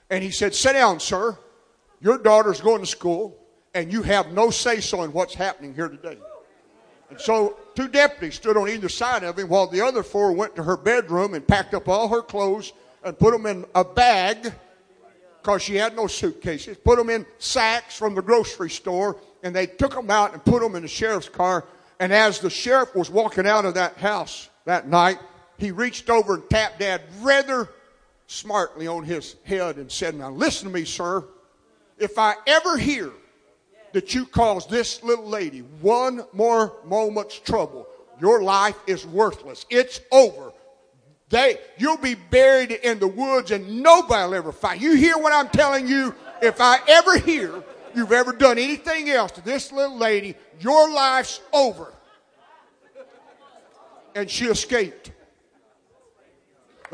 [0.09, 1.37] And he said, Sit down, sir.
[2.01, 3.37] Your daughter's going to school,
[3.73, 6.17] and you have no say so in what's happening here today.
[7.09, 10.55] And so two deputies stood on either side of him while the other four went
[10.55, 14.53] to her bedroom and packed up all her clothes and put them in a bag
[15.41, 19.67] because she had no suitcases, put them in sacks from the grocery store, and they
[19.67, 21.65] took them out and put them in the sheriff's car.
[21.99, 25.19] And as the sheriff was walking out of that house that night,
[25.57, 27.69] he reached over and tapped Dad rather
[28.27, 31.23] smartly on his head and said, Now listen to me, sir.
[31.97, 33.11] If I ever hear
[33.93, 37.87] that you caused this little lady one more moment's trouble,
[38.19, 39.65] your life is worthless.
[39.69, 40.51] It's over.
[41.29, 44.95] They, you'll be buried in the woods and nobody will ever find you.
[44.95, 46.13] hear what I'm telling you?
[46.41, 47.63] If I ever hear
[47.95, 51.93] you've ever done anything else to this little lady, your life's over.
[54.13, 55.11] And she escaped.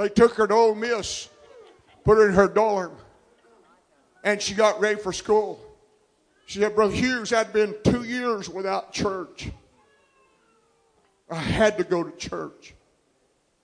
[0.01, 1.29] They took her to Ole Miss,
[2.03, 2.91] put her in her dorm,
[4.23, 5.63] and she got ready for school.
[6.47, 9.51] She said, Brother Hughes, I'd been two years without church.
[11.29, 12.73] I had to go to church.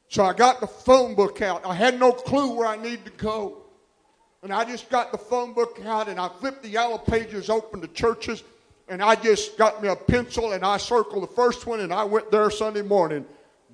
[0.09, 1.65] So I got the phone book out.
[1.65, 3.63] I had no clue where I needed to go.
[4.43, 7.81] And I just got the phone book out and I flipped the yellow pages open
[7.81, 8.43] to churches
[8.87, 12.03] and I just got me a pencil and I circled the first one and I
[12.03, 13.25] went there Sunday morning.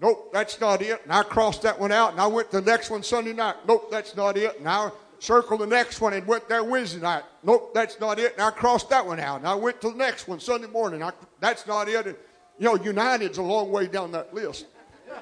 [0.02, 1.02] Nope, that's not it.
[1.04, 3.56] And I crossed that one out and I went to the next one Sunday night.
[3.68, 4.60] Nope, that's not it.
[4.60, 7.24] And I circled the next one and went there Wednesday night.
[7.44, 8.34] Nope, that's not it.
[8.34, 9.40] And I crossed that one out.
[9.40, 11.02] And I went to the next one Sunday morning.
[11.02, 12.08] I, that's not it.
[12.08, 12.18] And,
[12.60, 14.66] you know, United's a long way down that list.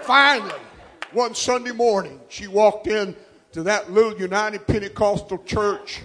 [0.00, 0.60] Finally,
[1.12, 3.14] one Sunday morning, she walked in
[3.52, 6.00] to that little United Pentecostal church.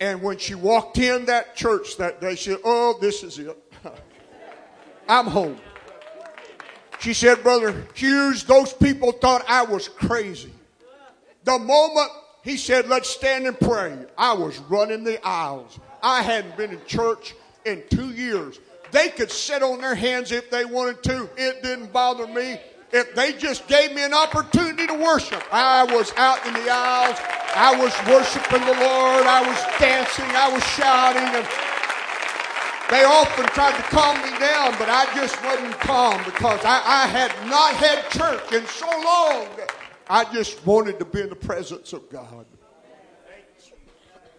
[0.00, 3.56] And when she walked in that church that day, she said, Oh, this is it.
[5.08, 5.58] I'm home.
[7.00, 10.52] She said, Brother Hughes, those people thought I was crazy.
[11.44, 12.10] The moment
[12.42, 15.78] he said, Let's stand and pray, I was running the aisles.
[16.02, 17.34] I hadn't been in church
[17.64, 18.60] in two years.
[18.90, 21.28] They could sit on their hands if they wanted to.
[21.36, 22.58] It didn't bother me.
[22.90, 27.18] If they just gave me an opportunity to worship, I was out in the aisles.
[27.54, 29.26] I was worshiping the Lord.
[29.26, 30.24] I was dancing.
[30.24, 31.22] I was shouting.
[31.22, 31.46] And
[32.90, 37.06] they often tried to calm me down, but I just wasn't calm because I, I
[37.06, 39.46] had not had church in so long.
[40.08, 42.46] I just wanted to be in the presence of God.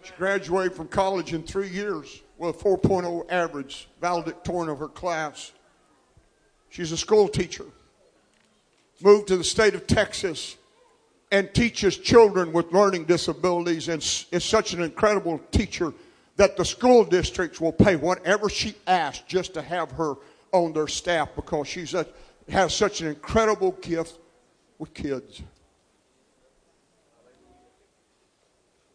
[0.02, 5.52] She graduated from college in three years with a 4.0 average, valedictorian of her class.
[6.70, 7.66] She's a school teacher.
[9.00, 10.56] Moved to the state of Texas
[11.30, 15.92] and teaches children with learning disabilities and is such an incredible teacher
[16.40, 20.14] that the school districts will pay whatever she asks just to have her
[20.52, 21.84] on their staff because she
[22.48, 24.18] has such an incredible gift
[24.78, 25.42] with kids.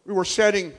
[0.04, 0.72] We were sitting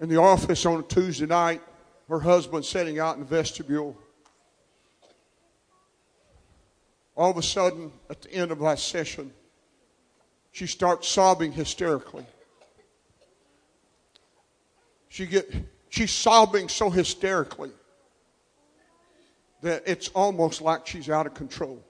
[0.00, 1.60] in the office on a Tuesday night,
[2.08, 3.94] her husband sitting out in the vestibule.
[7.14, 9.34] All of a sudden, at the end of our session,
[10.50, 12.24] she starts sobbing hysterically.
[15.12, 15.54] She get,
[15.90, 17.70] she's sobbing so hysterically
[19.60, 21.84] that it's almost like she's out of control.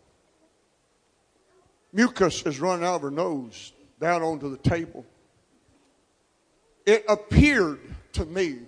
[1.92, 5.06] Mucus is running out of her nose down onto the table.
[6.84, 7.78] It appeared
[8.14, 8.58] to me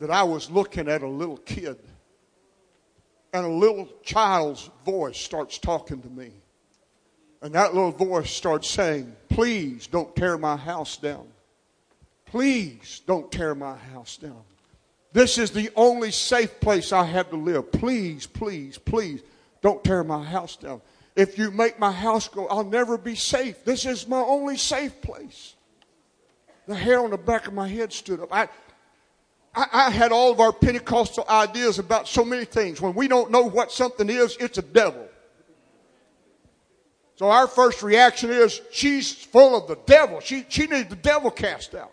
[0.00, 1.78] that I was looking at a little kid.
[3.32, 6.32] And a little child's voice starts talking to me.
[7.40, 11.28] And that little voice starts saying, Please don't tear my house down.
[12.30, 14.42] Please don't tear my house down.
[15.12, 17.72] This is the only safe place I have to live.
[17.72, 19.20] Please, please, please
[19.62, 20.80] don't tear my house down.
[21.16, 23.64] If you make my house go, I'll never be safe.
[23.64, 25.56] This is my only safe place.
[26.68, 28.32] The hair on the back of my head stood up.
[28.32, 28.48] I,
[29.52, 32.80] I, I, had all of our Pentecostal ideas about so many things.
[32.80, 35.08] When we don't know what something is, it's a devil.
[37.16, 40.20] So our first reaction is she's full of the devil.
[40.20, 41.90] She, she needs the devil cast out.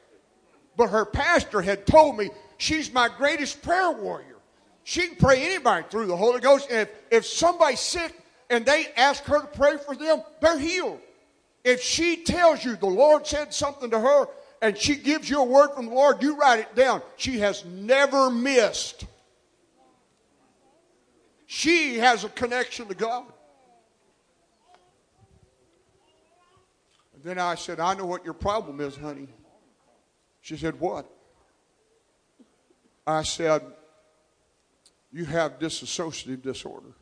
[0.77, 4.37] But her pastor had told me she's my greatest prayer warrior.
[4.83, 6.69] She can pray anybody through the Holy Ghost.
[6.69, 8.13] And if, if somebody's sick
[8.49, 10.99] and they ask her to pray for them, they're healed.
[11.63, 14.27] If she tells you the Lord said something to her
[14.61, 17.01] and she gives you a word from the Lord, you write it down.
[17.17, 19.05] She has never missed.
[21.47, 23.25] She has a connection to God.
[27.15, 29.27] And then I said, I know what your problem is, honey.
[30.47, 31.05] She said, What?
[33.05, 33.63] I said,
[35.11, 36.93] You have dissociative disorder.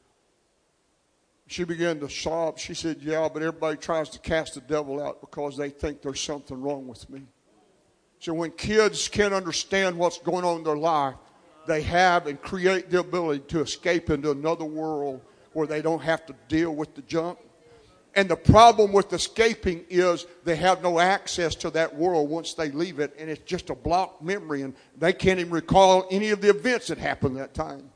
[1.46, 2.58] She began to sob.
[2.58, 6.22] She said, Yeah, but everybody tries to cast the devil out because they think there's
[6.22, 7.22] something wrong with me.
[8.18, 11.14] So when kids can't understand what's going on in their life,
[11.68, 15.22] they have and create the ability to escape into another world
[15.54, 17.38] where they don't have to deal with the junk.
[18.16, 22.72] And the problem with escaping is they have no access to that world once they
[22.72, 26.40] leave it, and it's just a blocked memory, and they can't even recall any of
[26.40, 27.90] the events that happened that time.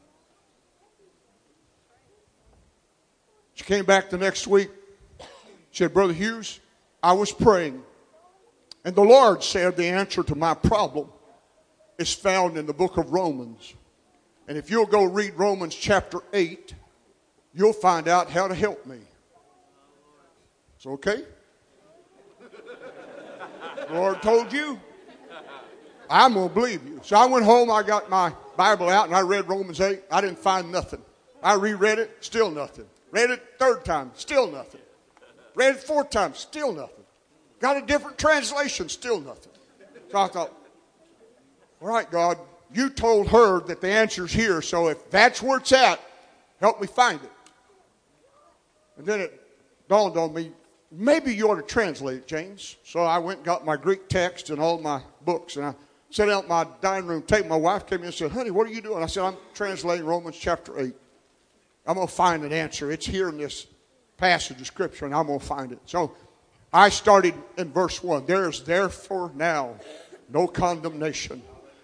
[3.53, 4.69] She came back the next week.
[5.71, 6.59] She said, Brother Hughes,
[7.01, 7.81] I was praying,
[8.83, 11.09] and the Lord said the answer to my problem
[11.97, 13.73] is found in the book of Romans.
[14.49, 16.73] And if you'll go read Romans chapter 8,
[17.53, 18.97] you'll find out how to help me.
[20.79, 21.25] It's okay?
[22.39, 24.79] the Lord told you.
[26.09, 27.01] I'm going to believe you.
[27.03, 30.03] So I went home, I got my Bible out, and I read Romans 8.
[30.09, 31.01] I didn't find nothing.
[31.43, 32.85] I reread it, still nothing.
[33.11, 34.79] Read it third time, still nothing.
[35.53, 37.03] Read it fourth time, still nothing.
[37.59, 39.51] Got a different translation, still nothing.
[40.09, 40.53] So I thought,
[41.81, 42.37] all right, God,
[42.73, 45.99] you told her that the answer's here, so if that's where it's at,
[46.61, 47.31] help me find it.
[48.97, 49.41] And then it
[49.89, 50.53] dawned on me,
[50.91, 52.77] maybe you ought to translate it, James.
[52.83, 55.75] So I went and got my Greek text and all my books, and I
[56.09, 57.49] sat out my dining room table.
[57.49, 59.03] My wife came in and said, honey, what are you doing?
[59.03, 60.93] I said, I'm translating Romans chapter 8.
[61.85, 62.91] I'm going to find an answer.
[62.91, 63.67] It's here in this
[64.17, 65.79] passage of Scripture, and I'm going to find it.
[65.85, 66.13] So
[66.73, 68.25] I started in verse 1.
[68.25, 69.75] There is therefore now
[70.29, 71.41] no condemnation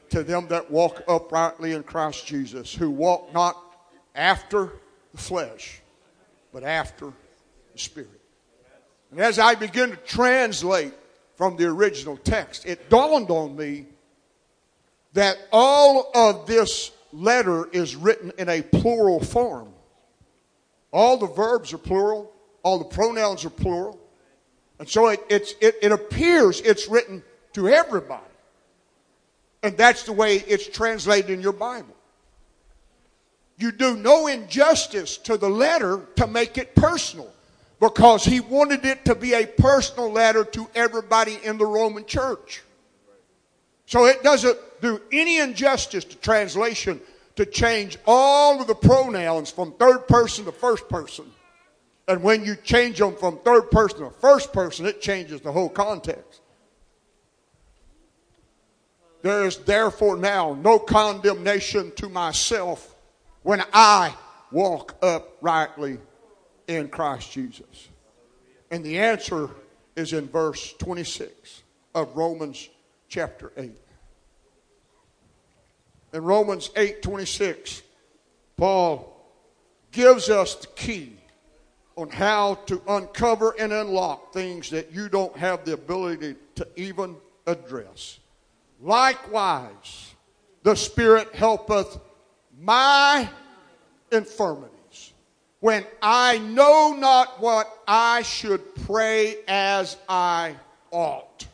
[0.09, 3.57] to them that walk uprightly in Christ Jesus, who walk not
[4.13, 4.73] after
[5.11, 5.81] the flesh,
[6.53, 7.11] but after
[7.73, 8.21] the Spirit.
[9.15, 10.93] And as I begin to translate
[11.37, 13.85] from the original text, it dawned on me
[15.13, 19.69] that all of this letter is written in a plural form.
[20.91, 22.29] All the verbs are plural,
[22.61, 23.97] all the pronouns are plural.
[24.79, 28.21] And so it, it, it appears it's written to everybody.
[29.63, 31.95] And that's the way it's translated in your Bible.
[33.57, 37.31] You do no injustice to the letter to make it personal
[37.89, 42.63] because he wanted it to be a personal letter to everybody in the Roman church.
[43.85, 46.99] So it doesn't do any injustice to translation
[47.35, 51.25] to change all of the pronouns from third person to first person.
[52.07, 55.69] And when you change them from third person to first person, it changes the whole
[55.69, 56.41] context.
[59.21, 62.95] There is therefore now no condemnation to myself
[63.43, 64.15] when I
[64.51, 65.99] walk uprightly
[66.67, 67.89] in Christ Jesus.
[68.71, 69.49] And the answer
[69.95, 71.63] is in verse 26
[71.93, 72.69] of Romans
[73.07, 73.71] chapter 8.
[76.13, 77.81] In Romans 8 26,
[78.57, 79.11] Paul
[79.91, 81.17] gives us the key
[81.97, 87.15] on how to uncover and unlock things that you don't have the ability to even
[87.47, 88.19] address.
[88.81, 90.13] Likewise,
[90.63, 91.99] the Spirit helpeth
[92.59, 93.29] my
[94.11, 94.74] infirmities
[95.65, 100.57] when I know not what I should pray as I
[100.91, 101.47] ought.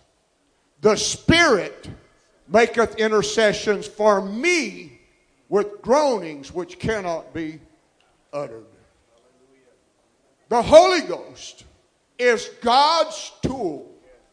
[0.81, 1.89] The Spirit
[2.49, 4.99] maketh intercessions for me
[5.47, 7.61] with groanings which cannot be
[8.33, 8.65] uttered.
[10.49, 11.63] The Holy Ghost
[12.19, 13.89] is God's tool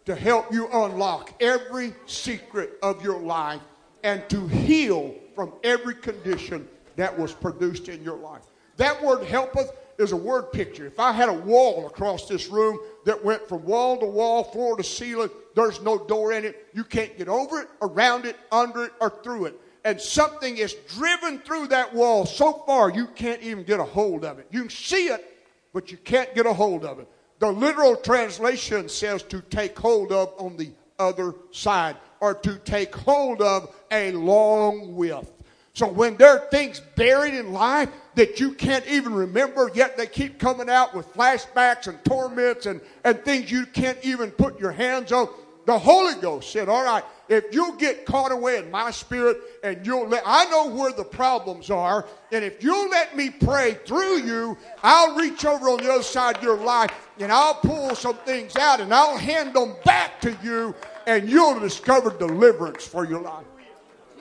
[0.06, 3.62] to help you unlock every secret of your life
[4.02, 8.42] and to heal from every condition that was produced in your life.
[8.78, 10.86] That word helpeth is a word picture.
[10.86, 14.76] If I had a wall across this room that went from wall to wall, floor
[14.76, 16.68] to ceiling, there's no door in it.
[16.72, 19.60] You can't get over it, around it, under it, or through it.
[19.84, 24.24] And something is driven through that wall so far you can't even get a hold
[24.24, 24.46] of it.
[24.50, 25.24] You can see it,
[25.72, 27.08] but you can't get a hold of it.
[27.40, 32.94] The literal translation says to take hold of on the other side or to take
[32.94, 35.37] hold of along with.
[35.78, 40.08] So when there are things buried in life that you can't even remember, yet they
[40.08, 44.72] keep coming out with flashbacks and torments and, and things you can't even put your
[44.72, 45.28] hands on,
[45.66, 49.86] the Holy Ghost said, All right, if you'll get caught away in my spirit and
[49.86, 54.22] you'll let, I know where the problems are, and if you'll let me pray through
[54.22, 58.16] you, I'll reach over on the other side of your life and I'll pull some
[58.16, 60.74] things out and I'll hand them back to you,
[61.06, 63.46] and you'll discover deliverance for your life.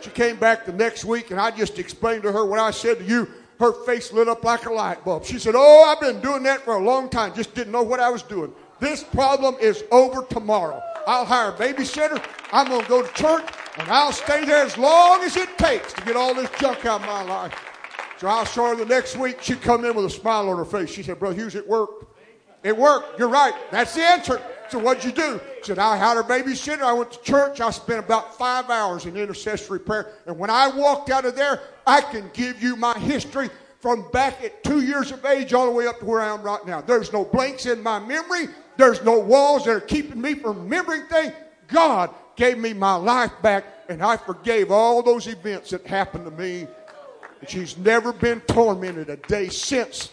[0.02, 3.00] She came back the next week, and I just explained to her what I said
[3.00, 3.28] to you.
[3.60, 5.26] Her face lit up like a light bulb.
[5.26, 8.00] She said, Oh, I've been doing that for a long time, just didn't know what
[8.00, 8.54] I was doing.
[8.80, 10.82] This problem is over tomorrow.
[11.08, 12.24] I'll hire a babysitter.
[12.52, 13.46] I'm going to go to church.
[13.80, 17.02] And I'll stay there as long as it takes to get all this junk out
[17.02, 17.54] of my life.
[18.18, 19.42] So I saw her the next week.
[19.42, 20.90] She come in with a smile on her face.
[20.90, 22.06] She said, Brother Hughes, it worked.
[22.64, 23.20] It worked.
[23.20, 23.54] You're right.
[23.72, 24.42] That's the answer.
[24.70, 25.40] So what'd you do?
[25.68, 26.80] She said, I had her babysitter.
[26.80, 27.60] I went to church.
[27.60, 30.14] I spent about five hours in intercessory prayer.
[30.26, 33.50] And when I walked out of there, I can give you my history
[33.82, 36.42] from back at two years of age all the way up to where I am
[36.42, 36.80] right now.
[36.80, 38.48] There's no blanks in my memory.
[38.78, 41.34] There's no walls that are keeping me from remembering things.
[41.68, 46.32] God gave me my life back, and I forgave all those events that happened to
[46.32, 46.66] me.
[47.42, 50.12] And she's never been tormented a day since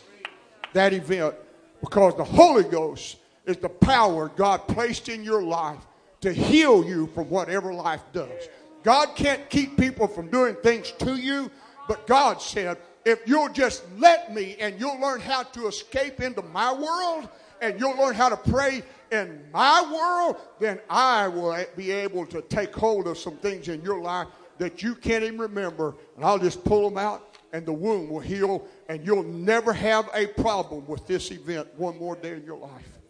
[0.73, 1.37] that event
[1.81, 5.81] because the Holy Ghost is the power God placed in your life
[6.21, 8.49] to heal you from whatever life does.
[8.83, 11.51] God can't keep people from doing things to you,
[11.89, 16.43] but God said, if you'll just let me and you'll learn how to escape into
[16.43, 17.29] my world
[17.61, 18.83] and you'll learn how to pray
[19.13, 23.83] in my world, then I will be able to take hold of some things in
[23.83, 24.29] your life
[24.59, 25.95] that you can't even remember.
[26.17, 30.09] And I'll just pull them out and the wound will heal and you'll never have
[30.15, 33.04] a problem with this event one more day in your life.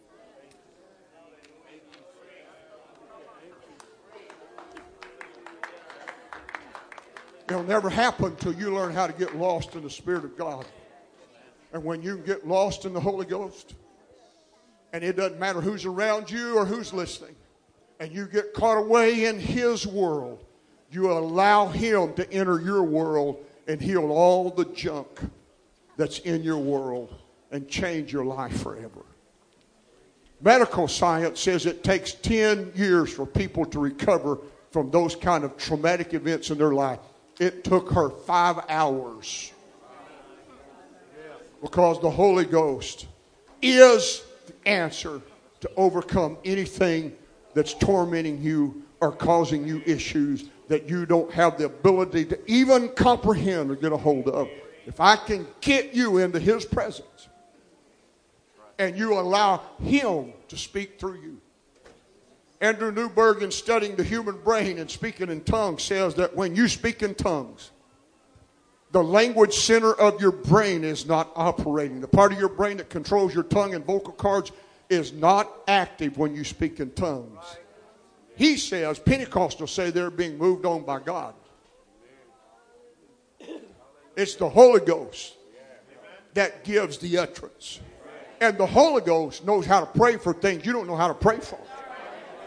[7.47, 10.65] It'll never happen until you learn how to get lost in the Spirit of God.
[11.73, 13.75] And when you get lost in the Holy Ghost,
[14.93, 17.35] and it doesn't matter who's around you or who's listening,
[17.99, 20.43] and you get caught away in His world,
[20.89, 25.07] you allow Him to enter your world and heal all the junk
[25.97, 27.13] that's in your world
[27.51, 29.05] and change your life forever.
[30.41, 34.39] Medical science says it takes 10 years for people to recover
[34.71, 36.99] from those kind of traumatic events in their life.
[37.39, 39.51] It took her five hours
[41.61, 43.07] because the Holy Ghost
[43.61, 45.21] is the answer
[45.61, 47.15] to overcome anything
[47.53, 52.89] that's tormenting you or causing you issues that you don't have the ability to even
[52.89, 54.47] comprehend or get a hold of.
[54.85, 57.27] If I can get you into His presence
[58.77, 61.41] and you allow Him to speak through you,
[62.65, 66.67] Andrew Newberg, in studying the human brain and speaking in tongues, says that when you
[66.67, 67.69] speak in tongues,
[68.91, 72.01] the language center of your brain is not operating.
[72.01, 74.51] The part of your brain that controls your tongue and vocal cords
[74.89, 77.37] is not active when you speak in tongues.
[78.35, 81.35] He says, Pentecostals say they're being moved on by God.
[84.17, 85.35] It's the Holy Ghost
[86.33, 87.79] that gives the utterance.
[88.41, 91.13] And the Holy Ghost knows how to pray for things you don't know how to
[91.13, 91.59] pray for.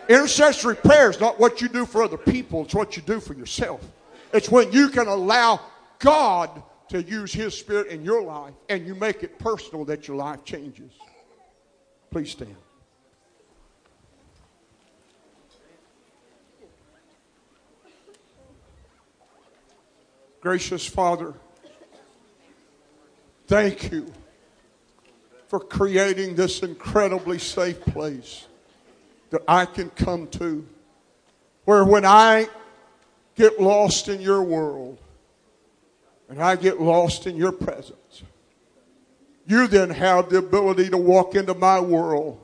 [0.09, 3.35] Intercessory prayer is not what you do for other people, it's what you do for
[3.35, 3.85] yourself.
[4.33, 5.61] It's when you can allow
[5.99, 10.17] God to use His Spirit in your life and you make it personal that your
[10.17, 10.93] life changes.
[12.11, 12.57] Please stand.
[20.41, 21.35] Gracious Father,
[23.47, 24.11] thank you
[25.49, 28.47] for creating this incredibly safe place
[29.31, 30.67] that I can come to
[31.65, 32.49] where when I
[33.35, 34.99] get lost in your world
[36.29, 38.23] and I get lost in your presence,
[39.47, 42.41] you then have the ability to walk into my world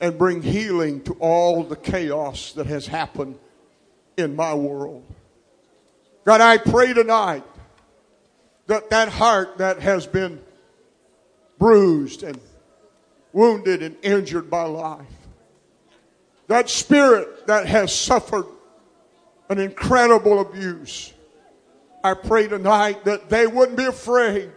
[0.00, 3.38] and bring healing to all the chaos that has happened
[4.16, 5.04] in my world.
[6.24, 7.44] God, I pray tonight
[8.66, 10.40] that that heart that has been
[11.58, 12.38] bruised and
[13.32, 15.06] wounded and injured by life,
[16.48, 18.46] that spirit that has suffered
[19.48, 21.12] an incredible abuse,
[22.02, 24.50] I pray tonight that they wouldn't be afraid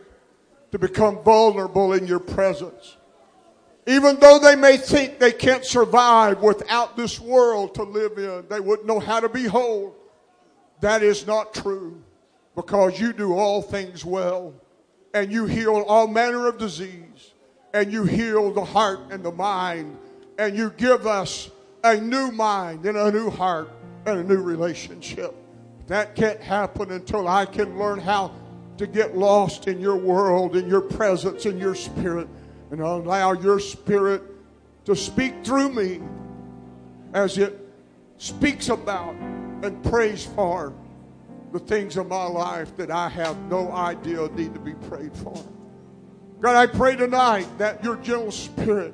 [0.72, 2.98] to become vulnerable in your presence.
[3.86, 8.60] Even though they may think they can't survive without this world to live in, they
[8.60, 9.96] wouldn't know how to be whole.
[10.82, 12.02] That is not true
[12.56, 14.54] because you do all things well
[15.14, 17.34] and you heal all manner of disease
[17.74, 19.98] and you heal the heart and the mind
[20.38, 21.50] and you give us
[21.94, 23.72] a new mind and a new heart
[24.06, 25.36] and a new relationship.
[25.88, 28.34] That can't happen until I can learn how
[28.78, 32.28] to get lost in your world, in your presence, in your spirit,
[32.72, 34.22] and allow your spirit
[34.86, 36.02] to speak through me
[37.14, 37.60] as it
[38.18, 40.74] speaks about and prays for
[41.52, 45.44] the things of my life that I have no idea need to be prayed for.
[46.40, 48.94] God, I pray tonight that your gentle spirit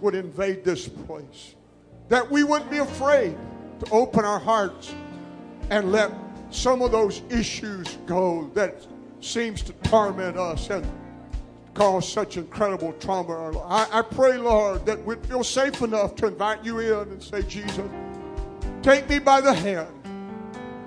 [0.00, 1.54] would invade this place
[2.08, 3.36] that we wouldn't be afraid
[3.80, 4.94] to open our hearts
[5.70, 6.12] and let
[6.50, 8.86] some of those issues go that
[9.20, 10.86] seems to torment us and
[11.72, 13.58] cause such incredible trauma.
[13.66, 17.42] I, I pray, Lord, that we'd feel safe enough to invite you in and say,
[17.42, 17.88] Jesus,
[18.82, 19.88] take me by the hand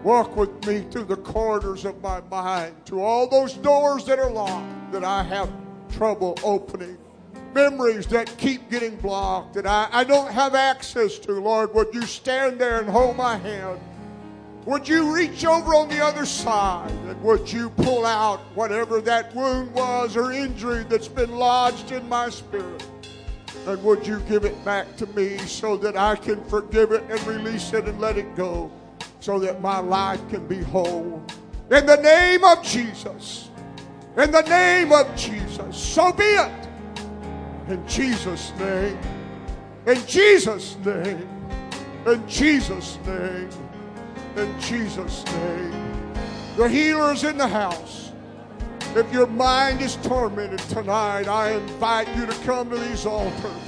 [0.03, 4.29] Walk with me through the corridors of my mind to all those doors that are
[4.29, 5.51] locked that I have
[5.91, 6.97] trouble opening.
[7.57, 11.31] Memories that keep getting blocked that I, I don't have access to.
[11.31, 13.79] Lord, would you stand there and hold my hand?
[14.65, 19.33] Would you reach over on the other side and would you pull out whatever that
[19.33, 22.85] wound was or injury that's been lodged in my spirit?
[23.65, 27.19] And would you give it back to me so that I can forgive it and
[27.25, 28.71] release it and let it go
[29.19, 31.25] so that my life can be whole?
[31.71, 33.49] In the name of Jesus.
[34.15, 35.75] In the name of Jesus.
[35.75, 36.66] So be it.
[37.69, 38.97] In Jesus' name.
[39.85, 41.27] In Jesus' name.
[42.05, 43.49] In Jesus' name.
[44.37, 46.03] In Jesus' name.
[46.55, 48.11] The healer is in the house.
[48.95, 53.61] If your mind is tormented tonight, I invite you to come to these altars.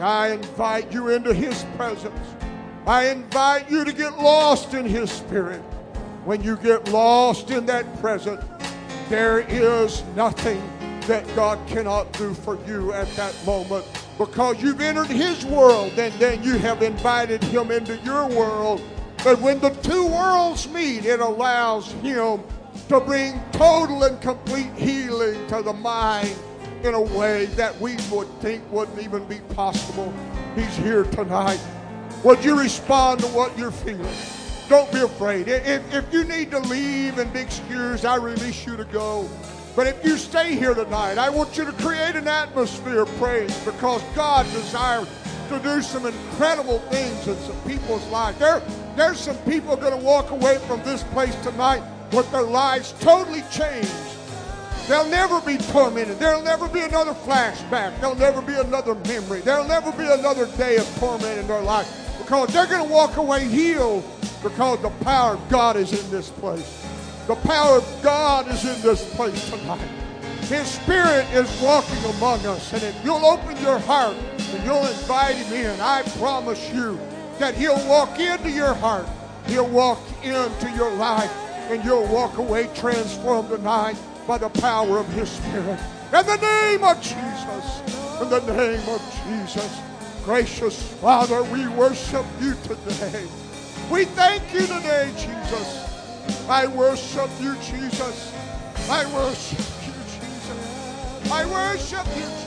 [0.00, 2.34] I invite you into His presence.
[2.86, 5.60] I invite you to get lost in His Spirit.
[6.24, 8.44] When you get lost in that presence,
[9.08, 10.62] there is nothing
[11.06, 13.84] that God cannot do for you at that moment
[14.18, 18.82] because you've entered His world and then you have invited Him into your world.
[19.22, 22.42] But when the two worlds meet, it allows Him
[22.88, 26.34] to bring total and complete healing to the mind
[26.82, 30.12] in a way that we would think wouldn't even be possible.
[30.54, 31.60] He's here tonight.
[32.22, 34.06] Would you respond to what you're feeling?
[34.68, 35.48] Don't be afraid.
[35.48, 39.28] If, if you need to leave and be excused, I release you to go.
[39.76, 43.54] But if you stay here tonight, I want you to create an atmosphere of praise
[43.62, 45.06] because God desires
[45.50, 48.38] to do some incredible things in some people's lives.
[48.38, 48.62] There,
[48.96, 53.42] there's some people going to walk away from this place tonight with their lives totally
[53.52, 53.92] changed.
[54.88, 56.18] They'll never be tormented.
[56.18, 58.00] There'll never be another flashback.
[58.00, 59.40] There'll never be another memory.
[59.40, 63.18] There'll never be another day of torment in their life because they're going to walk
[63.18, 64.04] away healed
[64.42, 66.86] because the power of God is in this place.
[67.26, 69.80] The power of God is in this place tonight.
[70.42, 72.72] His Spirit is walking among us.
[72.72, 77.00] And if you'll open your heart and you'll invite Him in, I promise you
[77.40, 79.06] that He'll walk into your heart.
[79.46, 81.32] He'll walk into your life
[81.68, 83.96] and you'll walk away transformed tonight
[84.28, 85.80] by the power of His Spirit.
[86.14, 89.80] In the name of Jesus, in the name of Jesus,
[90.24, 93.26] gracious Father, we worship you today.
[93.90, 95.85] We thank you today, Jesus.
[96.48, 98.32] I worship you, Jesus.
[98.88, 101.30] I worship you, Jesus.
[101.32, 102.46] I worship you, Jesus.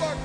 [0.00, 0.16] Bak